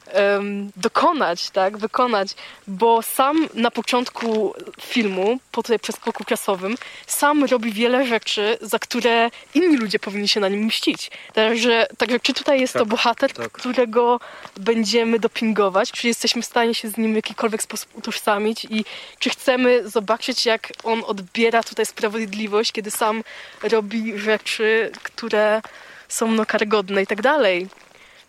em, 0.07 0.71
dokonać, 0.75 1.49
tak, 1.49 1.77
wykonać, 1.77 2.29
bo 2.67 3.01
sam 3.01 3.47
na 3.53 3.71
początku 3.71 4.53
filmu, 4.81 5.39
po 5.51 5.63
tutaj 5.63 5.79
przeskoku 5.79 6.23
czasowym, 6.23 6.75
sam 7.07 7.45
robi 7.45 7.71
wiele 7.71 8.05
rzeczy, 8.07 8.57
za 8.61 8.79
które 8.79 9.29
inni 9.53 9.77
ludzie 9.77 9.99
powinni 9.99 10.27
się 10.27 10.39
na 10.39 10.47
nim 10.47 10.65
mścić. 10.65 11.11
Także, 11.33 11.87
także 11.97 12.19
czy 12.19 12.33
tutaj 12.33 12.61
jest 12.61 12.73
to 12.73 12.79
Tak, 12.79 12.87
bohater, 12.87 13.33
tak. 13.33 13.51
którego 13.51 14.19
będziemy 14.57 15.19
dopingować, 15.19 15.91
czy 15.91 16.07
jesteśmy 16.07 16.41
w 16.41 16.45
stanie 16.45 16.75
się 16.75 16.89
z 16.89 16.97
nim 16.97 17.11
w 17.11 17.15
jakikolwiek 17.15 17.63
sposób 17.63 17.89
utożsamić 17.97 18.65
i 18.65 18.85
czy 19.19 19.29
chcemy 19.29 19.89
zobaczyć, 19.89 20.45
jak 20.45 20.71
on 20.83 21.03
odbiera 21.05 21.63
tutaj 21.63 21.85
sprawiedliwość, 21.85 22.71
kiedy 22.71 22.91
sam 22.91 23.23
robi 23.63 24.19
rzeczy, 24.19 24.91
które 25.03 25.61
są 26.07 26.31
no 26.31 26.45
karygodne 26.45 27.03
i 27.03 27.07
tak 27.07 27.21
dalej. 27.21 27.67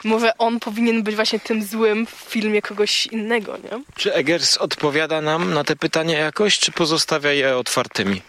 Może 0.07 0.39
on 0.39 0.61
powinien 0.61 1.03
być 1.03 1.17
właśnie 1.17 1.41
tym 1.41 1.63
złym 1.63 2.07
w 2.07 2.11
filmie 2.11 2.63
kogoś 2.63 3.07
innego, 3.07 3.57
nie? 3.57 3.83
Czy 3.97 4.15
Eggers 4.15 4.57
odpowiada 4.57 5.21
nam 5.21 5.55
na 5.55 5.65
te 5.65 5.77
pytania 5.77 6.19
jakoś, 6.19 6.59
czy 6.59 6.73
pozostawia 6.73 7.33
je 7.33 7.57
otwartymi? 7.57 8.23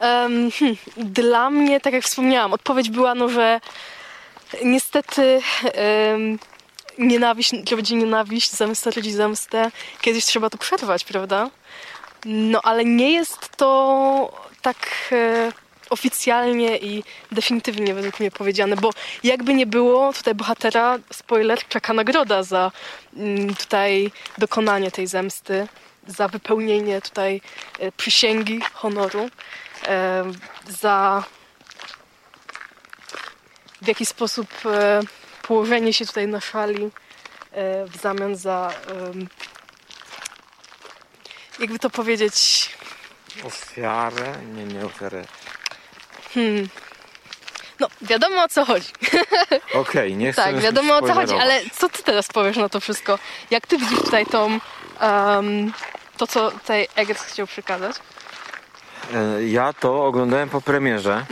Em, 0.00 0.50
hmm, 0.50 0.76
dla 0.96 1.50
mnie, 1.50 1.80
tak 1.80 1.92
jak 1.92 2.04
wspomniałam, 2.04 2.52
odpowiedź 2.52 2.90
była, 2.90 3.14
no, 3.14 3.28
że 3.28 3.60
niestety 4.64 5.40
em, 5.64 6.38
nienawiść 6.98 7.52
rodzi 7.70 7.96
nienawiść, 7.96 8.50
zemsta 8.50 8.90
rodzi 8.90 9.12
zemstę. 9.12 9.70
Kiedyś 10.00 10.24
trzeba 10.24 10.50
to 10.50 10.58
przerwać, 10.58 11.04
prawda? 11.04 11.50
No, 12.24 12.60
ale 12.62 12.84
nie 12.84 13.12
jest 13.12 13.56
to 13.56 14.32
tak 14.62 14.88
e, 15.12 15.52
oficjalnie 15.90 16.78
i 16.78 17.04
definitywnie 17.32 17.94
według 17.94 18.20
mnie 18.20 18.30
powiedziane, 18.30 18.76
bo 18.76 18.90
jakby 19.24 19.54
nie 19.54 19.66
było, 19.66 20.12
tutaj 20.12 20.34
bohatera, 20.34 20.98
spoiler, 21.12 21.58
czeka 21.68 21.92
nagroda 21.92 22.42
za 22.42 22.72
mm, 23.16 23.54
tutaj 23.54 24.10
dokonanie 24.38 24.90
tej 24.90 25.06
zemsty, 25.06 25.68
za 26.06 26.28
wypełnienie 26.28 27.00
tutaj 27.00 27.40
e, 27.78 27.92
przysięgi, 27.92 28.60
honoru, 28.72 29.30
e, 29.86 30.24
za 30.68 31.24
w 33.82 33.88
jaki 33.88 34.06
sposób 34.06 34.48
e, 34.66 35.00
położenie 35.42 35.92
się 35.92 36.06
tutaj 36.06 36.28
na 36.28 36.40
szali 36.40 36.90
w 37.86 37.96
zamian 38.02 38.36
za 38.36 38.72
jakby 41.58 41.78
to 41.78 41.90
powiedzieć 41.90 42.70
Ofiarę? 43.44 44.34
Nie, 44.54 44.64
nie 44.64 44.84
ofiarę. 44.84 45.24
Hmm, 46.34 46.68
no 47.80 47.88
wiadomo 48.02 48.42
o 48.44 48.48
co 48.48 48.64
chodzi. 48.64 48.88
Okej, 49.74 50.16
nie 50.16 50.32
chcę 50.32 50.42
Tak, 50.42 50.58
wiadomo 50.60 50.96
o 50.96 51.02
co 51.06 51.14
chodzi, 51.14 51.34
ale 51.34 51.60
co 51.72 51.88
ty 51.88 52.02
teraz 52.02 52.28
powiesz 52.28 52.56
na 52.56 52.68
to 52.68 52.80
wszystko? 52.80 53.18
Jak 53.50 53.66
ty 53.66 53.78
widzisz 53.78 53.98
tutaj 53.98 54.26
tą, 54.26 54.58
em, 55.00 55.72
to 56.16 56.26
co 56.26 56.50
tutaj 56.50 56.88
Eggers 56.96 57.22
chciał 57.22 57.46
przekazać? 57.46 57.96
E, 59.14 59.44
Ja 59.46 59.72
to 59.72 60.04
oglądałem 60.06 60.48
po 60.48 60.60
premierze. 60.60 61.24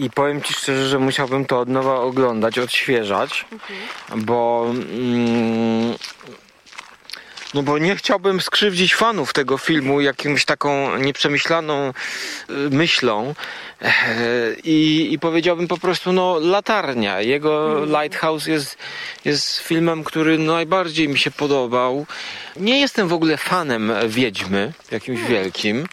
I 0.00 0.10
powiem 0.10 0.42
Ci 0.42 0.54
szczerze, 0.54 0.88
że 0.88 0.98
musiałbym 0.98 1.44
to 1.46 1.60
od 1.60 1.68
nowa 1.68 1.94
oglądać, 2.00 2.58
odświeżać, 2.58 3.46
bo. 4.16 4.66
Mm, 4.70 5.96
no 7.54 7.62
bo 7.62 7.78
nie 7.78 7.96
chciałbym 7.96 8.40
skrzywdzić 8.40 8.94
fanów 8.94 9.32
tego 9.32 9.58
filmu 9.58 10.00
jakąś 10.00 10.44
taką 10.44 10.96
nieprzemyślaną 10.96 11.88
y, 11.88 11.92
myślą 12.70 13.34
e, 13.82 13.92
i, 14.64 15.08
i 15.12 15.18
powiedziałbym 15.18 15.68
po 15.68 15.78
prostu 15.78 16.12
no 16.12 16.38
latarnia. 16.38 17.20
Jego 17.20 17.84
Lighthouse 17.84 18.46
jest, 18.46 18.78
jest 19.24 19.58
filmem, 19.58 20.04
który 20.04 20.38
najbardziej 20.38 21.08
mi 21.08 21.18
się 21.18 21.30
podobał. 21.30 22.06
Nie 22.56 22.80
jestem 22.80 23.08
w 23.08 23.12
ogóle 23.12 23.36
fanem 23.36 23.92
Wiedźmy, 24.08 24.72
jakimś 24.90 25.20
wielkim. 25.20 25.86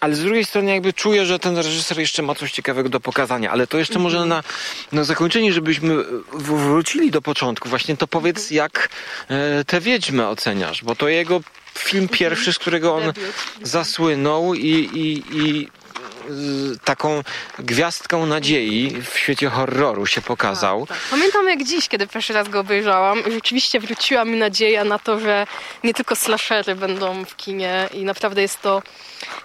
Ale 0.00 0.14
z 0.14 0.20
drugiej 0.20 0.44
strony 0.44 0.70
jakby 0.70 0.92
czuję, 0.92 1.26
że 1.26 1.38
ten 1.38 1.56
reżyser 1.56 1.98
jeszcze 1.98 2.22
ma 2.22 2.34
coś 2.34 2.52
ciekawego 2.52 2.88
do 2.88 3.00
pokazania. 3.00 3.50
Ale 3.50 3.66
to 3.66 3.78
jeszcze 3.78 3.98
może 3.98 4.26
na, 4.26 4.42
na 4.92 5.04
zakończenie, 5.04 5.52
żebyśmy 5.52 5.94
wrócili 6.32 7.10
do 7.10 7.22
początku. 7.22 7.68
Właśnie 7.68 7.96
to 7.96 8.06
powiedz, 8.06 8.50
jak 8.50 8.88
e, 9.28 9.64
tę 9.64 9.80
Wiedźmę 9.80 10.28
oceniasz. 10.28 10.84
Bo 10.84 10.96
to 10.96 11.08
jego 11.08 11.40
film 11.78 12.08
pierwszy, 12.08 12.52
z 12.52 12.58
którego 12.58 12.94
on 12.94 13.12
zasłynął 13.62 14.54
i, 14.54 14.68
i, 14.94 15.22
i 15.38 15.68
taką 16.84 17.22
gwiazdką 17.58 18.26
nadziei 18.26 18.96
w 19.02 19.18
świecie 19.18 19.48
horroru 19.48 20.06
się 20.06 20.20
pokazał. 20.20 20.86
Tak. 20.86 20.98
Pamiętam 21.10 21.48
jak 21.48 21.64
dziś, 21.64 21.88
kiedy 21.88 22.06
pierwszy 22.06 22.32
raz 22.32 22.48
go 22.48 22.60
obejrzałam, 22.60 23.22
rzeczywiście 23.32 23.80
wróciła 23.80 24.24
mi 24.24 24.38
nadzieja 24.38 24.84
na 24.84 24.98
to, 24.98 25.20
że 25.20 25.46
nie 25.84 25.94
tylko 25.94 26.16
slashery 26.16 26.74
będą 26.74 27.24
w 27.24 27.36
kinie 27.36 27.88
i 27.94 28.04
naprawdę 28.04 28.42
jest 28.42 28.62
to 28.62 28.82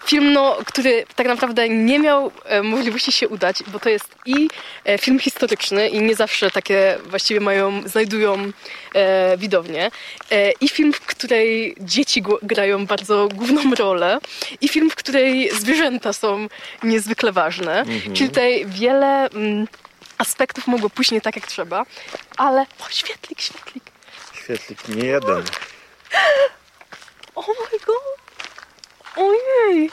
film, 0.06 0.34
no, 0.34 0.58
który 0.66 1.06
tak 1.16 1.28
naprawdę 1.28 1.70
nie 1.70 2.00
miał 2.00 2.32
e, 2.46 2.64
możliwości 2.64 3.12
się 3.12 3.28
udać, 3.28 3.64
bo 3.68 3.80
to 3.80 3.90
jest 3.90 4.16
i 4.26 4.48
e, 4.86 4.98
film 4.98 5.20
historyczny 5.20 5.90
i 5.90 6.02
nie 6.02 6.16
zawsze 6.16 6.52
takie 6.52 6.98
właściwie 7.06 7.40
mają, 7.40 7.88
znajdują 7.88 8.52
e, 8.94 9.38
widownię, 9.38 9.92
e, 10.32 10.52
i 10.52 10.70
film, 10.70 10.94
w 10.94 11.00
której 11.00 11.76
dzieci 11.80 12.24
grają 12.42 12.86
bardzo 12.86 13.28
główną 13.34 13.76
rolę 13.76 14.20
i 14.62 14.68
film, 14.68 14.90
w 14.90 14.96
której 14.96 15.52
zwierzęta 15.52 16.14
są 16.14 16.48
niezwykle 16.84 17.32
ważne, 17.32 17.86
czyli 18.14 18.30
tutaj 18.30 18.66
wiele... 18.68 19.30
Mm, 19.30 19.68
aspektów 20.18 20.68
mogło 20.68 20.90
pójść 20.90 21.12
nie 21.12 21.22
tak 21.22 21.36
jak 21.36 21.48
trzeba, 21.48 21.86
ale 22.38 22.62
o, 22.62 22.90
świetlik, 22.90 23.42
świetlik. 23.42 23.84
Świetlik 24.34 24.88
nie 24.88 25.06
jeden. 25.06 25.44
Oh 27.36 27.52
my 27.72 27.80
god. 27.80 28.16
Ojej. 29.16 29.90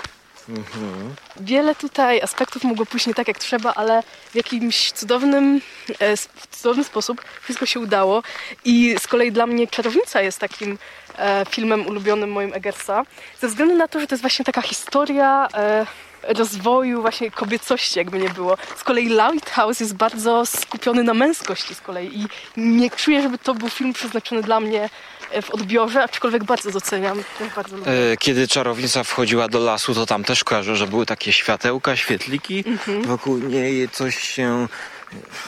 Wiele 1.40 1.74
tutaj 1.74 2.20
aspektów 2.20 2.64
mogło 2.64 2.86
pójść 2.86 3.06
nie 3.06 3.14
tak 3.14 3.28
jak 3.28 3.38
trzeba, 3.38 3.74
ale 3.74 4.02
w 4.30 4.34
jakimś 4.34 4.92
cudownym, 4.92 5.60
e, 5.98 6.16
w 6.16 6.46
cudowny 6.50 6.84
sposób 6.84 7.22
wszystko 7.42 7.66
się 7.66 7.80
udało. 7.80 8.22
I 8.64 8.96
z 8.98 9.06
kolei 9.06 9.32
dla 9.32 9.46
mnie 9.46 9.66
Czarownica 9.66 10.22
jest 10.22 10.38
takim 10.38 10.78
e, 11.18 11.44
filmem 11.50 11.86
ulubionym 11.86 12.32
moim 12.32 12.54
Eggersa, 12.54 13.04
ze 13.40 13.48
względu 13.48 13.76
na 13.76 13.88
to, 13.88 14.00
że 14.00 14.06
to 14.06 14.14
jest 14.14 14.22
właśnie 14.22 14.44
taka 14.44 14.62
historia 14.62 15.48
e, 15.54 15.86
rozwoju 16.22 17.00
właśnie 17.00 17.30
kobiecości, 17.30 17.98
jakby 17.98 18.18
nie 18.18 18.30
było. 18.30 18.56
Z 18.76 18.84
kolei 18.84 19.08
Lighthouse 19.08 19.80
jest 19.80 19.94
bardzo 19.94 20.46
skupiony 20.46 21.02
na 21.02 21.14
męskości 21.14 21.74
z 21.74 21.80
kolei 21.80 22.20
i 22.20 22.26
nie 22.56 22.90
czuję, 22.90 23.22
żeby 23.22 23.38
to 23.38 23.54
był 23.54 23.68
film 23.68 23.92
przeznaczony 23.92 24.42
dla 24.42 24.60
mnie 24.60 24.90
e, 25.30 25.42
w 25.42 25.50
odbiorze, 25.50 26.02
aczkolwiek 26.04 26.44
bardzo 26.44 26.70
doceniam. 26.70 27.22
Bardzo. 27.56 27.76
E, 27.76 28.16
Kiedy 28.16 28.48
czarownica 28.48 29.04
wchodziła 29.04 29.48
do 29.48 29.58
lasu, 29.58 29.94
to 29.94 30.06
tam 30.06 30.24
też 30.24 30.44
kojarzę, 30.44 30.76
że 30.76 30.86
były 30.86 31.06
takie 31.06 31.32
światełka, 31.32 31.96
świetliki. 31.96 32.64
Wokół 33.04 33.38
niej 33.38 33.88
coś 33.88 34.18
się 34.18 34.68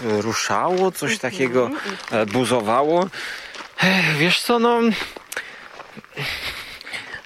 e, 0.05 0.22
ruszało, 0.22 0.92
coś 0.92 1.18
takiego 1.18 1.70
e, 2.11 2.27
buzowało. 2.27 3.07
Wiesz 4.18 4.42
co, 4.42 4.59
no... 4.59 4.81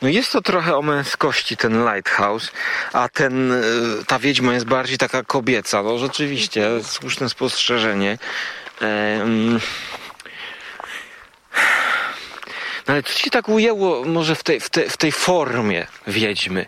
No 0.03 0.09
jest 0.09 0.33
to 0.33 0.41
trochę 0.41 0.77
o 0.77 0.83
męskości 0.83 1.57
ten 1.57 1.85
Lighthouse, 1.85 2.53
a 2.93 3.09
ten, 3.09 3.53
e, 3.53 3.63
ta 4.07 4.19
wiedźma 4.19 4.55
jest 4.55 4.67
bardziej 4.67 4.99
taka 4.99 5.23
kobieca. 5.23 5.83
No 5.83 5.99
rzeczywiście, 5.99 6.69
słuszne 6.83 7.29
spostrzeżenie. 7.29 8.19
Em, 8.81 9.61
no 12.89 12.95
ale 12.95 13.03
co 13.03 13.15
ci 13.15 13.31
tak 13.31 13.49
ujęło 13.49 14.05
może 14.05 14.35
w 14.35 14.43
tej, 14.43 14.61
w, 14.61 14.71
tej, 14.71 14.91
w 14.91 14.97
tej 14.97 15.13
formie 15.13 15.87
Wiedźmy? 16.07 16.67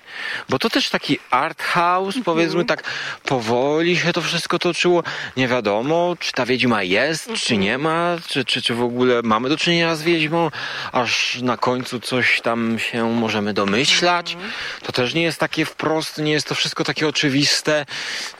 Bo 0.49 0.59
to 0.59 0.71
też 0.71 0.91
taki 0.91 1.19
art 1.31 1.63
house, 1.63 2.15
powiedzmy 2.25 2.65
tak 2.65 2.83
powoli 3.25 3.97
się 3.97 4.13
to 4.13 4.23
wszystko 4.23 4.59
toczyło. 4.59 5.03
Nie 5.37 5.49
wiadomo, 5.49 6.17
czy 6.21 6.33
ta 6.33 6.47
Wiedźma 6.47 6.83
jest, 6.83 7.33
czy 7.33 7.57
nie 7.57 7.79
ma, 7.79 8.17
czy, 8.27 8.45
czy, 8.45 8.63
czy 8.63 8.75
w 8.75 8.83
ogóle 8.83 9.21
mamy 9.23 9.49
do 9.49 9.57
czynienia 9.57 9.97
z 9.97 10.03
Wiedźmą, 10.03 10.51
aż 10.93 11.39
na 11.43 11.57
końcu 11.57 12.01
coś 12.01 12.41
tam 12.41 12.79
się 12.79 13.15
możemy 13.15 13.55
domyślać. 13.55 14.37
To 14.83 14.93
też 14.93 15.15
nie 15.15 15.23
jest 15.23 15.41
takie 15.41 15.65
wprost, 15.65 16.19
nie 16.19 16.33
jest 16.33 16.49
to 16.49 16.55
wszystko 16.55 16.85
takie 16.85 17.09
oczywiste. 17.09 17.87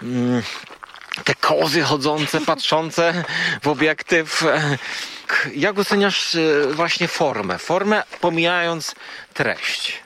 Mm 0.03 0.43
te 1.25 1.35
kozy 1.35 1.83
chodzące, 1.83 2.41
patrzące 2.41 3.25
w 3.63 3.69
obiektyw. 3.69 4.45
E, 5.31 5.45
k- 5.45 5.51
Jak 5.55 5.79
oceniasz 5.79 6.35
e, 6.35 6.67
właśnie 6.73 7.09
formę? 7.09 7.59
Formę 7.59 8.03
pomijając 8.21 8.95
treść. 9.35 10.03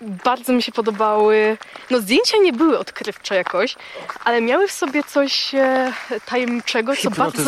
Bardzo 0.00 0.52
mi 0.52 0.62
się 0.62 0.72
podobały. 0.72 1.58
No, 1.90 2.00
zdjęcia 2.00 2.36
nie 2.38 2.52
były 2.52 2.78
odkrywcze 2.78 3.34
jakoś, 3.34 3.76
ale 4.24 4.40
miały 4.40 4.68
w 4.68 4.72
sobie 4.72 5.02
coś 5.04 5.54
e, 5.54 5.92
tajemniczego, 6.26 6.96
co 6.96 7.10
bardzo. 7.22 7.44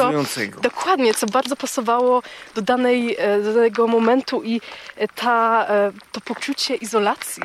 Dokładnie, 0.61 1.15
co 1.15 1.27
bardzo 1.27 1.57
pasowało 1.57 2.23
do, 2.55 2.63
danej, 2.63 3.17
e, 3.19 3.41
do 3.43 3.55
danego 3.55 3.87
momentu 3.87 4.43
i 4.43 4.61
e, 4.97 5.09
ta, 5.09 5.67
e, 5.69 5.93
to 6.13 6.21
poczucie 6.21 6.75
izolacji, 6.75 7.43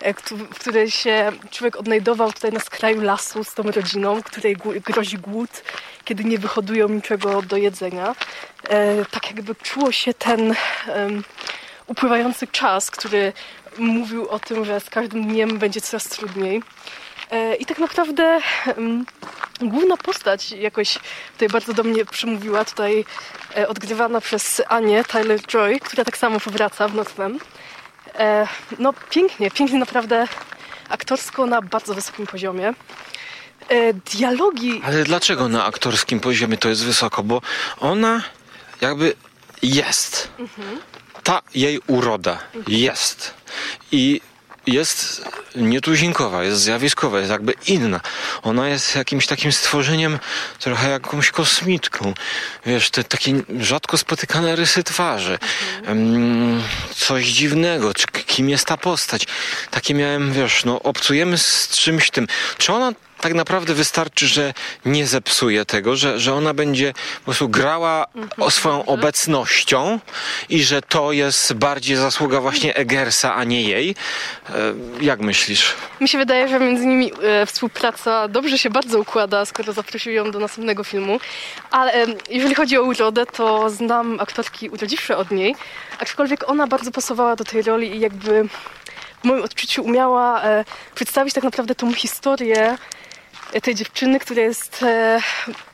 e, 0.00 0.14
w 0.54 0.58
której 0.58 0.90
się 0.90 1.32
człowiek 1.50 1.76
odnajdował 1.76 2.32
tutaj 2.32 2.52
na 2.52 2.60
skraju 2.60 3.00
lasu 3.00 3.44
z 3.44 3.54
tą 3.54 3.62
rodziną, 3.62 4.22
której 4.22 4.56
gł- 4.56 4.80
grozi 4.80 5.18
głód, 5.18 5.50
kiedy 6.04 6.24
nie 6.24 6.38
wyhodują 6.38 6.88
niczego 6.88 7.42
do 7.42 7.56
jedzenia. 7.56 8.14
E, 8.68 9.04
Tak 9.04 9.26
jakby 9.30 9.54
czuło 9.54 9.92
się 9.92 10.14
ten 10.14 10.54
upływający 11.86 12.46
czas, 12.46 12.90
który 12.90 13.32
mówił 13.78 14.28
o 14.28 14.38
tym, 14.38 14.64
że 14.64 14.80
z 14.80 14.90
każdym 14.90 15.22
dniem 15.28 15.58
będzie 15.58 15.80
coraz 15.80 16.04
trudniej. 16.08 16.62
E, 17.30 17.54
I 17.54 17.66
tak 17.66 17.78
naprawdę 17.78 18.40
główna 19.60 19.96
postać 19.96 20.52
jakoś 20.52 20.98
tutaj 21.32 21.48
bardzo 21.48 21.72
do 21.72 21.82
mnie 21.82 22.04
przemówiła, 22.04 22.64
tutaj 22.64 23.04
e, 23.56 23.68
odgrywana 23.68 24.20
przez 24.20 24.62
Anię 24.68 25.02
Tyler-Joy, 25.04 25.80
która 25.80 26.04
tak 26.04 26.16
samo 26.16 26.40
powraca 26.40 26.88
w 26.88 26.94
Nocnem. 26.94 27.38
E, 28.18 28.46
No 28.78 28.92
pięknie, 29.10 29.50
pięknie 29.50 29.78
naprawdę 29.78 30.26
aktorsko 30.88 31.46
na 31.46 31.62
bardzo 31.62 31.94
wysokim 31.94 32.26
poziomie. 32.26 32.72
E, 33.68 33.92
Dialogi 33.94 34.82
Ale 34.84 35.04
dlaczego 35.04 35.48
na 35.48 35.64
aktorskim 35.64 36.20
poziomie 36.20 36.56
to 36.56 36.68
jest 36.68 36.84
wysoko? 36.84 37.22
Bo 37.22 37.42
ona 37.80 38.22
jakby 38.80 39.14
jest. 39.62 40.28
Ta 41.22 41.42
jej 41.54 41.80
uroda 41.86 42.38
jest. 42.68 43.34
I 43.92 44.20
jest 44.66 45.24
nietuzinkowa, 45.56 46.44
jest 46.44 46.60
zjawiskowa, 46.60 47.18
jest 47.18 47.30
jakby 47.30 47.54
inna. 47.66 48.00
Ona 48.42 48.68
jest 48.68 48.94
jakimś 48.96 49.26
takim 49.26 49.52
stworzeniem, 49.52 50.18
trochę 50.58 50.90
jakąś 50.90 51.30
kosmitką. 51.30 52.14
Wiesz, 52.66 52.90
te 52.90 53.04
takie 53.04 53.42
rzadko 53.60 53.98
spotykane 53.98 54.56
rysy 54.56 54.84
twarzy. 54.84 55.38
Em, 55.84 56.62
coś 56.94 57.24
dziwnego, 57.26 57.92
kim 58.26 58.48
jest 58.48 58.66
ta 58.66 58.76
postać. 58.76 59.26
Takie 59.70 59.94
miałem, 59.94 60.32
wiesz, 60.32 60.64
no 60.64 60.82
obcujemy 60.82 61.38
z 61.38 61.68
czymś 61.68 62.10
tym. 62.10 62.26
Czy 62.58 62.72
ona 62.72 62.92
tak 63.24 63.34
naprawdę 63.34 63.74
wystarczy, 63.74 64.26
że 64.28 64.54
nie 64.84 65.06
zepsuje 65.06 65.64
tego, 65.64 65.96
że, 65.96 66.18
że 66.20 66.34
ona 66.34 66.54
będzie 66.54 66.92
po 67.18 67.24
prostu 67.24 67.48
grała 67.48 68.06
o 68.38 68.50
swoją 68.50 68.84
obecnością 68.84 70.00
i 70.48 70.62
że 70.64 70.82
to 70.82 71.12
jest 71.12 71.52
bardziej 71.54 71.96
zasługa 71.96 72.40
właśnie 72.40 72.76
Egersa, 72.76 73.34
a 73.34 73.44
nie 73.44 73.62
jej. 73.62 73.94
E, 74.50 74.52
Jak 75.00 75.20
myślisz? 75.20 75.74
Mi 76.00 76.08
się 76.08 76.18
wydaje, 76.18 76.48
że 76.48 76.60
między 76.60 76.86
nimi 76.86 77.12
e, 77.22 77.46
współpraca 77.46 78.28
dobrze 78.28 78.58
się 78.58 78.70
bardzo 78.70 78.98
układa, 79.00 79.44
skoro 79.44 79.72
zaprosił 79.72 80.12
ją 80.12 80.30
do 80.30 80.38
następnego 80.38 80.84
filmu. 80.84 81.20
Ale 81.70 82.06
jeżeli 82.30 82.54
chodzi 82.54 82.78
o 82.78 82.82
urodę, 82.82 83.26
to 83.26 83.70
znam 83.70 84.20
aktorki 84.20 84.68
urodziwsze 84.68 85.16
od 85.16 85.30
niej, 85.30 85.54
aczkolwiek 85.98 86.48
ona 86.50 86.66
bardzo 86.66 86.90
pasowała 86.90 87.36
do 87.36 87.44
tej 87.44 87.62
roli 87.62 87.96
i 87.96 88.00
jakby 88.00 88.48
w 89.20 89.26
moim 89.26 89.42
odczuciu 89.44 89.82
umiała 89.84 90.42
e, 90.42 90.64
przedstawić 90.94 91.34
tak 91.34 91.44
naprawdę 91.44 91.74
tą 91.74 91.94
historię 91.94 92.78
tej 93.60 93.74
dziewczyny, 93.74 94.20
która 94.20 94.42
jest 94.42 94.82
e, 94.82 95.20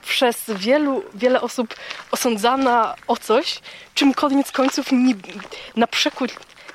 przez 0.02 0.36
wielu, 0.48 1.02
wiele 1.14 1.40
osób 1.40 1.74
osądzana 2.10 2.94
o 3.06 3.16
coś, 3.16 3.60
czym 3.94 4.14
koniec 4.14 4.52
końców 4.52 4.92
ni, 4.92 5.14
na, 5.76 5.86
przekór, 5.86 6.28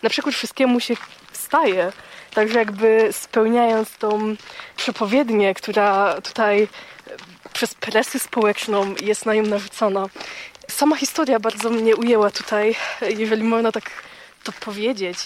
na 0.04 0.10
przekór 0.10 0.34
wszystkiemu 0.34 0.80
się 0.80 0.96
staje. 1.34 1.92
Także 2.34 2.60
jakby 2.60 3.10
spełniając 3.12 3.98
tą 3.98 4.36
przepowiednię, 4.78 5.54
która 5.54 6.22
tutaj 6.22 6.64
e, 6.64 6.68
przez 7.54 7.74
presję 7.74 8.20
społeczną 8.20 8.96
jest 9.02 9.26
na 9.26 9.34
nią 9.34 9.44
narzucona. 9.44 10.06
Sama 10.68 10.96
historia 10.96 11.40
bardzo 11.40 11.70
mnie 11.70 11.96
ujęła 11.96 12.32
tutaj, 12.32 12.76
jeżeli 13.02 13.44
można 13.44 13.72
tak 13.72 13.92
to 14.44 14.52
powiedzieć. 14.52 15.18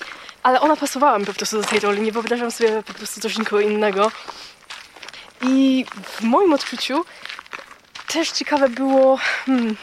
Ale 0.43 0.61
ona 0.61 0.75
pasowała 0.75 1.19
mi 1.19 1.25
po 1.25 1.33
prostu 1.33 1.61
do 1.61 1.67
tej 1.67 1.79
roli. 1.79 2.01
Nie 2.01 2.11
wyobrażam 2.11 2.51
sobie 2.51 2.83
po 2.83 2.93
prostu 2.93 3.21
coś 3.21 3.37
nikogo 3.37 3.59
innego. 3.59 4.11
I 5.41 5.85
w 6.03 6.21
moim 6.21 6.53
odczuciu 6.53 7.05
też 8.07 8.31
ciekawe 8.31 8.69
było 8.69 9.17
hmm, 9.45 9.75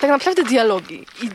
tak 0.00 0.10
naprawdę 0.10 0.42
dialogi 0.42 1.06
i 1.22 1.30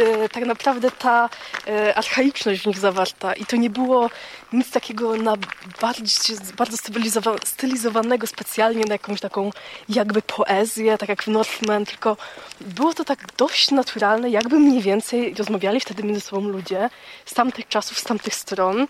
e, 0.00 0.28
tak 0.28 0.44
naprawdę 0.44 0.90
ta 0.90 1.28
e, 1.66 1.94
archaiczność 1.94 2.62
w 2.62 2.66
nich 2.66 2.78
zawarta. 2.78 3.34
I 3.34 3.46
to 3.46 3.56
nie 3.56 3.70
było 3.70 4.10
nic 4.52 4.70
takiego 4.70 5.16
na 5.16 5.34
bardziej, 5.80 6.36
bardzo 6.56 6.76
stylizowa- 6.76 7.46
stylizowanego 7.46 8.26
specjalnie 8.26 8.84
na 8.84 8.94
jakąś 8.94 9.20
taką 9.20 9.50
jakby 9.88 10.22
poezję, 10.22 10.98
tak 10.98 11.08
jak 11.08 11.22
w 11.22 11.28
Northman, 11.28 11.84
tylko 11.84 12.16
było 12.60 12.94
to 12.94 13.04
tak 13.04 13.18
dość 13.36 13.70
naturalne, 13.70 14.30
jakby 14.30 14.58
mniej 14.58 14.82
więcej 14.82 15.34
rozmawiali 15.34 15.80
wtedy 15.80 16.02
między 16.02 16.20
sobą 16.20 16.48
ludzie 16.48 16.90
z 17.26 17.34
tamtych 17.34 17.68
czasów, 17.68 17.98
z 17.98 18.04
tamtych 18.04 18.34
stron. 18.34 18.86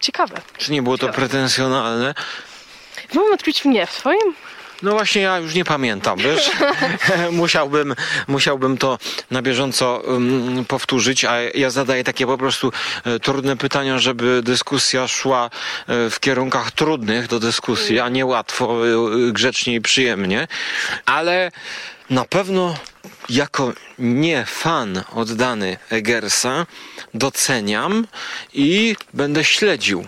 Ciekawe. 0.00 0.40
Czy 0.58 0.72
nie 0.72 0.82
było 0.82 0.98
to 0.98 1.08
pretensjonalne? 1.08 2.14
W 3.08 3.14
moim 3.14 3.32
odczuciu 3.32 3.70
nie, 3.70 3.86
w 3.86 3.92
twoim? 3.92 4.34
No 4.82 4.92
właśnie 4.92 5.22
ja 5.22 5.38
już 5.38 5.54
nie 5.54 5.64
pamiętam, 5.64 6.18
wiesz? 6.18 6.50
musiałbym, 7.32 7.94
musiałbym 8.28 8.78
to 8.78 8.98
na 9.30 9.42
bieżąco 9.42 10.02
um, 10.06 10.64
powtórzyć, 10.68 11.24
a 11.24 11.40
ja 11.40 11.70
zadaję 11.70 12.04
takie 12.04 12.26
po 12.26 12.38
prostu 12.38 12.72
e, 13.04 13.20
trudne 13.20 13.56
pytania, 13.56 13.98
żeby 13.98 14.40
dyskusja 14.42 15.08
szła 15.08 15.50
e, 15.86 16.10
w 16.10 16.20
kierunkach 16.20 16.70
trudnych 16.70 17.26
do 17.26 17.40
dyskusji, 17.40 18.00
a 18.00 18.08
nie 18.08 18.26
łatwo, 18.26 18.86
e, 18.86 19.32
grzecznie 19.32 19.74
i 19.74 19.80
przyjemnie. 19.80 20.48
Ale 21.06 21.52
na 22.10 22.24
pewno 22.24 22.76
jako 23.28 23.72
nie 23.98 24.44
fan 24.46 25.02
oddany 25.14 25.76
Egersa 25.90 26.66
doceniam 27.14 28.06
i 28.54 28.96
będę 29.14 29.44
śledził 29.44 30.04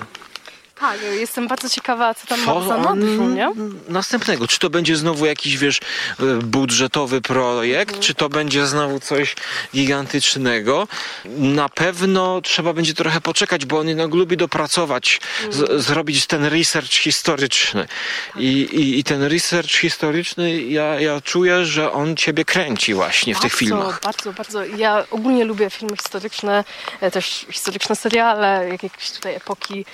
Tak, 0.81 0.99
jestem 1.21 1.49
bardzo 1.49 1.69
ciekawa, 1.69 2.15
co 2.15 2.27
tam 2.27 2.45
co 2.45 2.55
ma 2.61 2.69
za 2.69 2.77
on 2.77 2.83
nadrzu, 2.83 3.25
nie? 3.29 3.51
następnego. 3.89 4.49
Czy 4.49 4.59
to 4.59 4.71
będzie 4.71 4.97
znowu 4.97 5.27
jakiś, 5.27 5.59
wiesz, 5.59 5.81
e, 6.21 6.25
budżetowy 6.43 7.21
projekt, 7.21 7.91
Mhm. 7.91 8.03
czy 8.03 8.15
to 8.15 8.29
będzie 8.29 8.67
znowu 8.67 9.01
coś 9.01 9.37
gigantycznego. 9.75 10.89
Na 11.39 11.69
pewno 11.69 12.41
trzeba 12.41 12.73
będzie 12.73 12.95
trochę 12.95 13.21
poczekać, 13.21 13.67
bo 13.67 13.79
on 13.79 13.89
jednak 13.89 14.15
lubi 14.15 14.37
dopracować, 14.37 15.21
Mhm. 15.47 15.81
zrobić 15.81 16.27
ten 16.27 16.45
research 16.45 16.91
historyczny. 16.93 17.89
I, 18.37 18.47
i, 18.63 18.99
I 18.99 19.05
ten 19.05 19.23
research 19.23 19.71
historyczny, 19.71 20.63
ja, 20.63 21.01
ja 21.01 21.21
czuję, 21.21 21.65
że 21.65 21.93
on 21.93 22.17
ciebie 22.17 22.45
kręci 22.45 22.95
właśnie 22.95 23.35
w 23.35 23.41
tych 23.41 23.55
filmach. 23.55 24.01
Bardzo, 24.05 24.33
bardzo. 24.33 24.65
Ja 24.65 25.05
ogólnie 25.11 25.45
lubię 25.45 25.71
filmy 25.71 25.97
historyczne, 25.97 26.65
e, 27.01 27.11
też 27.11 27.47
historyczne 27.51 27.97
seriale, 27.97 28.69
jak 28.69 28.83
jakieś 28.83 29.11
tutaj 29.11 29.35
epoki 29.35 29.85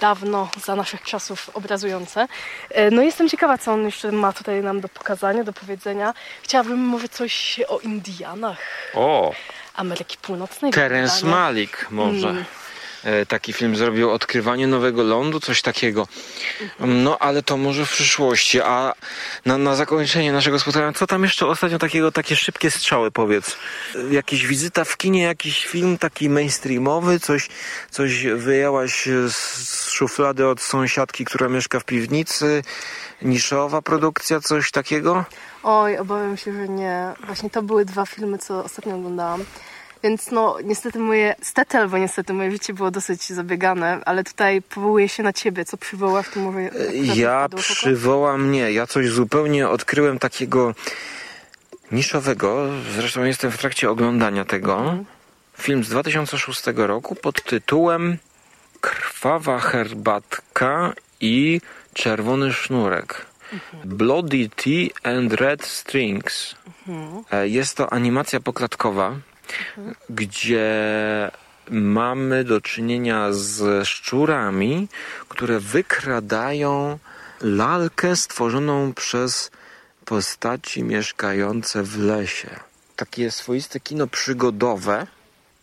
dawno 0.00 0.48
za 0.64 0.76
naszych 0.76 1.02
czasów 1.02 1.50
obrazujące. 1.54 2.28
E, 2.70 2.90
no 2.90 3.02
jestem 3.02 3.28
ciekawa, 3.28 3.58
co 3.58 3.72
on 3.72 3.84
jeszcze 3.84 4.12
ma 4.12 4.32
tutaj 4.32 4.62
nam 4.62 4.80
do 4.80 4.88
pokazania, 4.88 5.44
do 5.44 5.52
powiedzenia. 5.52 6.14
Chciałabym 6.42 6.78
może 6.78 7.08
coś 7.08 7.60
o 7.68 7.78
Indianach 7.78 8.58
O, 8.94 9.32
Ameryki 9.74 10.18
Północnej. 10.22 10.72
Terence. 10.72 11.26
Malik 11.26 11.86
może. 11.90 12.28
Mm. 12.28 12.44
E, 13.04 13.26
Taki 13.26 13.52
film 13.52 13.76
zrobił 13.76 14.10
Odkrywanie 14.10 14.66
Nowego 14.66 15.02
Lądu, 15.02 15.40
coś 15.40 15.62
takiego. 15.62 16.06
No 16.80 17.18
ale 17.18 17.42
to 17.42 17.56
może 17.56 17.86
w 17.86 17.90
przyszłości. 17.90 18.60
A 18.60 18.92
na, 19.46 19.58
na 19.58 19.74
zakończenie 19.74 20.32
naszego 20.32 20.58
spotkania, 20.58 20.92
co 20.92 21.06
tam 21.06 21.22
jeszcze 21.22 21.46
ostatnio 21.46 21.78
takiego, 21.78 22.12
takie 22.12 22.36
szybkie 22.36 22.70
strzały 22.70 23.10
powiedz? 23.10 23.56
Jakaś 24.10 24.46
wizyta 24.46 24.84
w 24.84 24.96
kinie, 24.96 25.22
jakiś 25.22 25.66
film 25.66 25.98
taki 25.98 26.30
mainstreamowy, 26.30 27.20
coś, 27.20 27.48
coś 27.90 28.26
wyjęłaś 28.26 29.06
z 29.28 29.90
szuflady 29.90 30.46
od 30.46 30.60
sąsiadki, 30.60 31.24
która 31.24 31.48
mieszka 31.48 31.80
w 31.80 31.84
piwnicy, 31.84 32.62
niszowa 33.22 33.82
produkcja, 33.82 34.40
coś 34.40 34.70
takiego? 34.70 35.24
Oj, 35.62 35.98
obawiam 35.98 36.36
się, 36.36 36.52
że 36.52 36.68
nie. 36.68 37.12
Właśnie 37.26 37.50
to 37.50 37.62
były 37.62 37.84
dwa 37.84 38.06
filmy, 38.06 38.38
co 38.38 38.64
ostatnio 38.64 38.94
oglądałam. 38.94 39.44
Więc 40.02 40.30
no, 40.30 40.56
niestety 40.64 40.98
moje, 40.98 41.34
stety 41.42 41.78
albo 41.78 41.98
niestety 41.98 42.32
moje 42.32 42.50
życie 42.50 42.74
było 42.74 42.90
dosyć 42.90 43.28
zabiegane, 43.28 44.00
ale 44.04 44.24
tutaj 44.24 44.62
powołuję 44.62 45.08
się 45.08 45.22
na 45.22 45.32
ciebie, 45.32 45.64
co 45.64 45.76
przywołasz, 45.76 46.26
to 46.34 46.40
może... 46.40 46.58
akurat 46.66 47.16
Ja 47.16 47.48
w 47.48 47.54
przywołam 47.54 48.52
nie. 48.52 48.72
Ja 48.72 48.86
coś 48.86 49.08
zupełnie 49.08 49.68
odkryłem 49.68 50.18
takiego 50.18 50.74
niszowego. 51.92 52.68
Zresztą 52.94 53.24
jestem 53.24 53.50
w 53.50 53.58
trakcie 53.58 53.90
oglądania 53.90 54.44
tego. 54.44 54.94
Film 55.58 55.84
z 55.84 55.88
2006 55.88 56.62
roku 56.76 57.14
pod 57.14 57.42
tytułem 57.44 58.18
Krwawa 58.80 59.58
herbatka 59.58 60.92
i 61.20 61.60
czerwony 61.94 62.52
sznurek. 62.52 63.26
Bloody 63.84 64.48
Tea 64.56 65.12
and 65.12 65.32
Red 65.32 65.64
Strings. 65.64 66.54
E, 67.30 67.48
Jest 67.48 67.76
to 67.76 67.92
animacja 67.92 68.40
poklatkowa, 68.40 69.16
gdzie 70.10 70.70
mamy 71.70 72.44
do 72.44 72.60
czynienia 72.60 73.26
z 73.30 73.88
szczurami, 73.88 74.88
które 75.28 75.60
wykradają 75.60 76.98
lalkę 77.40 78.16
stworzoną 78.16 78.92
przez 78.92 79.50
postaci 80.04 80.82
mieszkające 80.82 81.82
w 81.82 81.98
lesie. 81.98 82.50
Takie 82.96 83.30
swoiste 83.30 83.80
kino 83.80 84.06
przygodowe, 84.06 85.06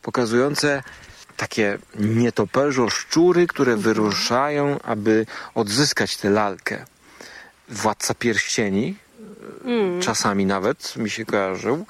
pokazujące 0.02 0.84
takie 1.38 1.78
nietoperzo 2.00 2.90
szczury, 2.90 3.48
które 3.48 3.78
wyruszają, 3.78 4.80
aby 4.84 5.26
odzyskać 5.56 6.18
tę 6.18 6.30
lalkę. 6.30 6.86
Władca 7.70 8.14
pierścieni, 8.14 8.96
czasami 10.02 10.46
nawet 10.46 10.96
mi 10.96 11.10
się 11.10 11.26
kojarzył. 11.26 11.86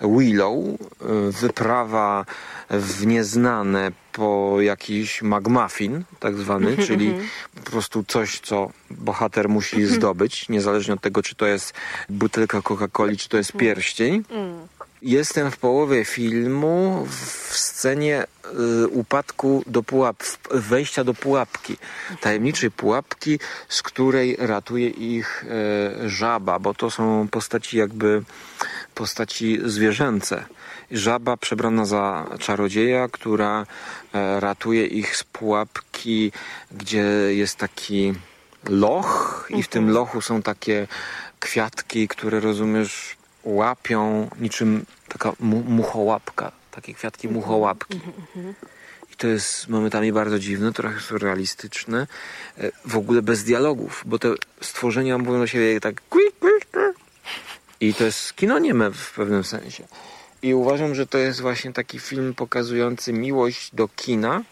Willow, 0.00 0.64
y, 0.64 1.32
wyprawa 1.32 2.24
w 2.70 3.06
nieznane 3.06 3.92
po 4.12 4.56
jakiś 4.60 5.22
McMuffin, 5.22 6.04
tak 6.20 6.36
zwany, 6.36 6.76
czyli 6.76 7.14
po 7.54 7.70
prostu 7.70 8.04
coś, 8.04 8.40
co 8.40 8.70
bohater 8.90 9.48
musi 9.48 9.86
zdobyć, 9.86 10.48
niezależnie 10.48 10.94
od 10.94 11.00
tego, 11.00 11.22
czy 11.22 11.34
to 11.34 11.46
jest 11.46 11.74
butelka 12.08 12.58
Coca-Coli, 12.58 13.16
czy 13.16 13.28
to 13.28 13.36
jest 13.36 13.52
pierścień. 13.52 14.24
Jestem 15.02 15.50
w 15.50 15.56
połowie 15.56 16.04
filmu 16.04 17.06
w 17.10 17.56
scenie 17.56 18.24
y, 18.84 18.88
upadku 18.88 19.62
do 19.66 19.82
pułap, 19.82 20.22
wejścia 20.50 21.04
do 21.04 21.14
pułapki. 21.14 21.76
Tajemniczej 22.20 22.70
pułapki, 22.70 23.38
z 23.68 23.82
której 23.82 24.36
ratuje 24.38 24.88
ich 24.88 25.44
e, 26.04 26.08
żaba, 26.08 26.58
bo 26.58 26.74
to 26.74 26.90
są 26.90 27.28
postaci 27.30 27.78
jakby 27.78 28.22
postaci 29.00 29.58
zwierzęce. 29.64 30.44
Żaba 30.90 31.36
przebrana 31.36 31.84
za 31.86 32.26
czarodzieja, 32.38 33.08
która 33.08 33.66
e, 34.14 34.40
ratuje 34.40 34.86
ich 34.86 35.16
z 35.16 35.24
pułapki, 35.24 36.32
gdzie 36.72 37.04
jest 37.42 37.56
taki 37.56 38.14
loch 38.68 39.46
i 39.50 39.62
w 39.62 39.68
tym 39.68 39.90
lochu 39.90 40.20
są 40.20 40.42
takie 40.42 40.88
kwiatki, 41.40 42.08
które 42.08 42.40
rozumiesz 42.40 43.16
łapią 43.44 44.28
niczym 44.40 44.84
taka 45.08 45.32
mu 45.40 45.62
muchołapka 45.62 46.52
takie 46.70 46.94
kwiatki 46.94 47.28
muchołapki. 47.28 48.00
I 49.12 49.16
to 49.16 49.26
jest 49.26 49.68
momentami 49.68 50.12
bardzo 50.12 50.38
dziwne, 50.38 50.72
trochę 50.72 51.00
surrealistyczne. 51.00 52.06
E, 52.58 52.72
W 52.84 52.96
ogóle 52.96 53.22
bez 53.22 53.44
dialogów, 53.44 54.02
bo 54.06 54.18
te 54.18 54.28
stworzenia 54.60 55.18
mówią 55.18 55.38
do 55.38 55.46
siebie 55.46 55.80
tak... 55.80 56.02
I 57.80 57.94
to 57.94 58.04
jest 58.04 58.36
kino 58.36 58.58
nieme 58.58 58.90
w 58.90 59.12
pewnym 59.12 59.44
sensie. 59.44 59.84
I 60.42 60.54
uważam, 60.54 60.94
że 60.94 61.06
to 61.06 61.18
jest 61.18 61.40
właśnie 61.40 61.72
taki 61.72 61.98
film 62.00 62.34
pokazujący 62.34 63.12
miłość 63.12 63.74
do 63.74 63.88
kina, 63.88 64.42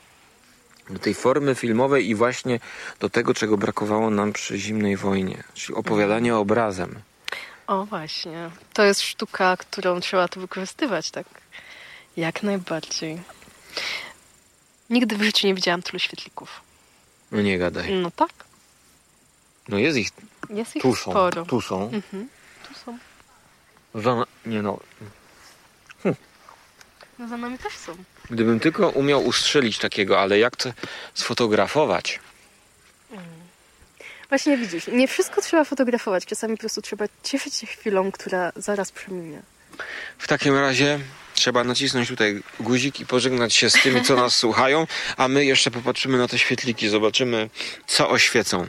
do 0.90 0.98
tej 0.98 1.14
formy 1.14 1.54
filmowej 1.54 2.08
i 2.08 2.14
właśnie 2.14 2.60
do 3.00 3.10
tego, 3.10 3.34
czego 3.34 3.56
brakowało 3.56 4.10
nam 4.10 4.32
przy 4.32 4.58
zimnej 4.58 4.96
wojnie, 4.96 5.44
czyli 5.54 5.74
opowiadanie 5.76 6.36
obrazem. 6.36 6.98
O 7.66 7.84
właśnie. 7.84 8.50
To 8.72 8.82
jest 8.84 9.00
sztuka, 9.00 9.56
którą 9.56 10.00
trzeba 10.00 10.28
tu 10.28 10.40
wykorzystywać, 10.40 11.10
tak? 11.10 11.26
Jak 12.16 12.42
najbardziej. 12.42 13.20
Nigdy 14.90 15.16
w 15.16 15.22
życiu 15.22 15.46
nie 15.46 15.54
widziałam 15.54 15.82
tylu 15.82 15.98
świetlików. 15.98 16.60
No 17.32 17.42
nie 17.42 17.58
gadaj. 17.58 17.92
No 17.94 18.10
tak. 18.10 18.30
No 19.68 19.78
jest 19.78 19.98
ich, 19.98 20.08
Jest 20.50 20.76
ich 20.76 20.82
tu 20.82 20.94
są, 20.94 21.10
sporo. 21.10 21.44
tu 21.44 21.60
są. 21.60 21.82
Mhm. 21.90 22.28
Tu 22.68 22.74
są. 22.74 22.98
Za, 23.94 24.24
nie 24.46 24.62
no, 24.62 24.80
No 27.18 27.28
za 27.28 27.36
nami 27.36 27.58
też 27.58 27.76
są. 27.76 27.96
gdybym 28.30 28.60
tylko 28.60 28.88
umiał 28.88 29.24
ustrzelić 29.24 29.78
takiego, 29.78 30.20
ale 30.20 30.38
jak 30.38 30.56
to 30.56 30.72
sfotografować? 31.14 32.20
Właśnie 34.28 34.56
widzisz, 34.56 34.86
nie 34.86 35.08
wszystko 35.08 35.40
trzeba 35.40 35.64
fotografować. 35.64 36.26
Czasami 36.26 36.56
po 36.56 36.60
prostu 36.60 36.82
trzeba 36.82 37.04
cieszyć 37.22 37.54
się 37.54 37.66
chwilą, 37.66 38.12
która 38.12 38.52
zaraz 38.56 38.92
przeminie. 38.92 39.42
W 40.18 40.28
takim 40.28 40.58
razie 40.58 40.98
trzeba 41.34 41.64
nacisnąć 41.64 42.08
tutaj 42.08 42.42
guzik 42.60 43.00
i 43.00 43.06
pożegnać 43.06 43.54
się 43.54 43.70
z 43.70 43.82
tymi, 43.82 44.02
co 44.02 44.16
nas 44.16 44.36
słuchają, 44.44 44.86
a 45.16 45.28
my 45.28 45.44
jeszcze 45.44 45.70
popatrzymy 45.70 46.18
na 46.18 46.28
te 46.28 46.38
świetliki, 46.38 46.88
zobaczymy, 46.88 47.50
co 47.86 48.10
oświecą. 48.10 48.66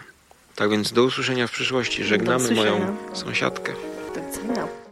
Tak 0.55 0.69
więc 0.69 0.93
do 0.93 1.03
usłyszenia 1.03 1.47
w 1.47 1.51
przyszłości. 1.51 2.03
Żegnamy 2.03 2.51
moją 2.51 2.97
sąsiadkę. 3.13 3.73
Do 4.15 4.21
widzenia. 4.21 4.84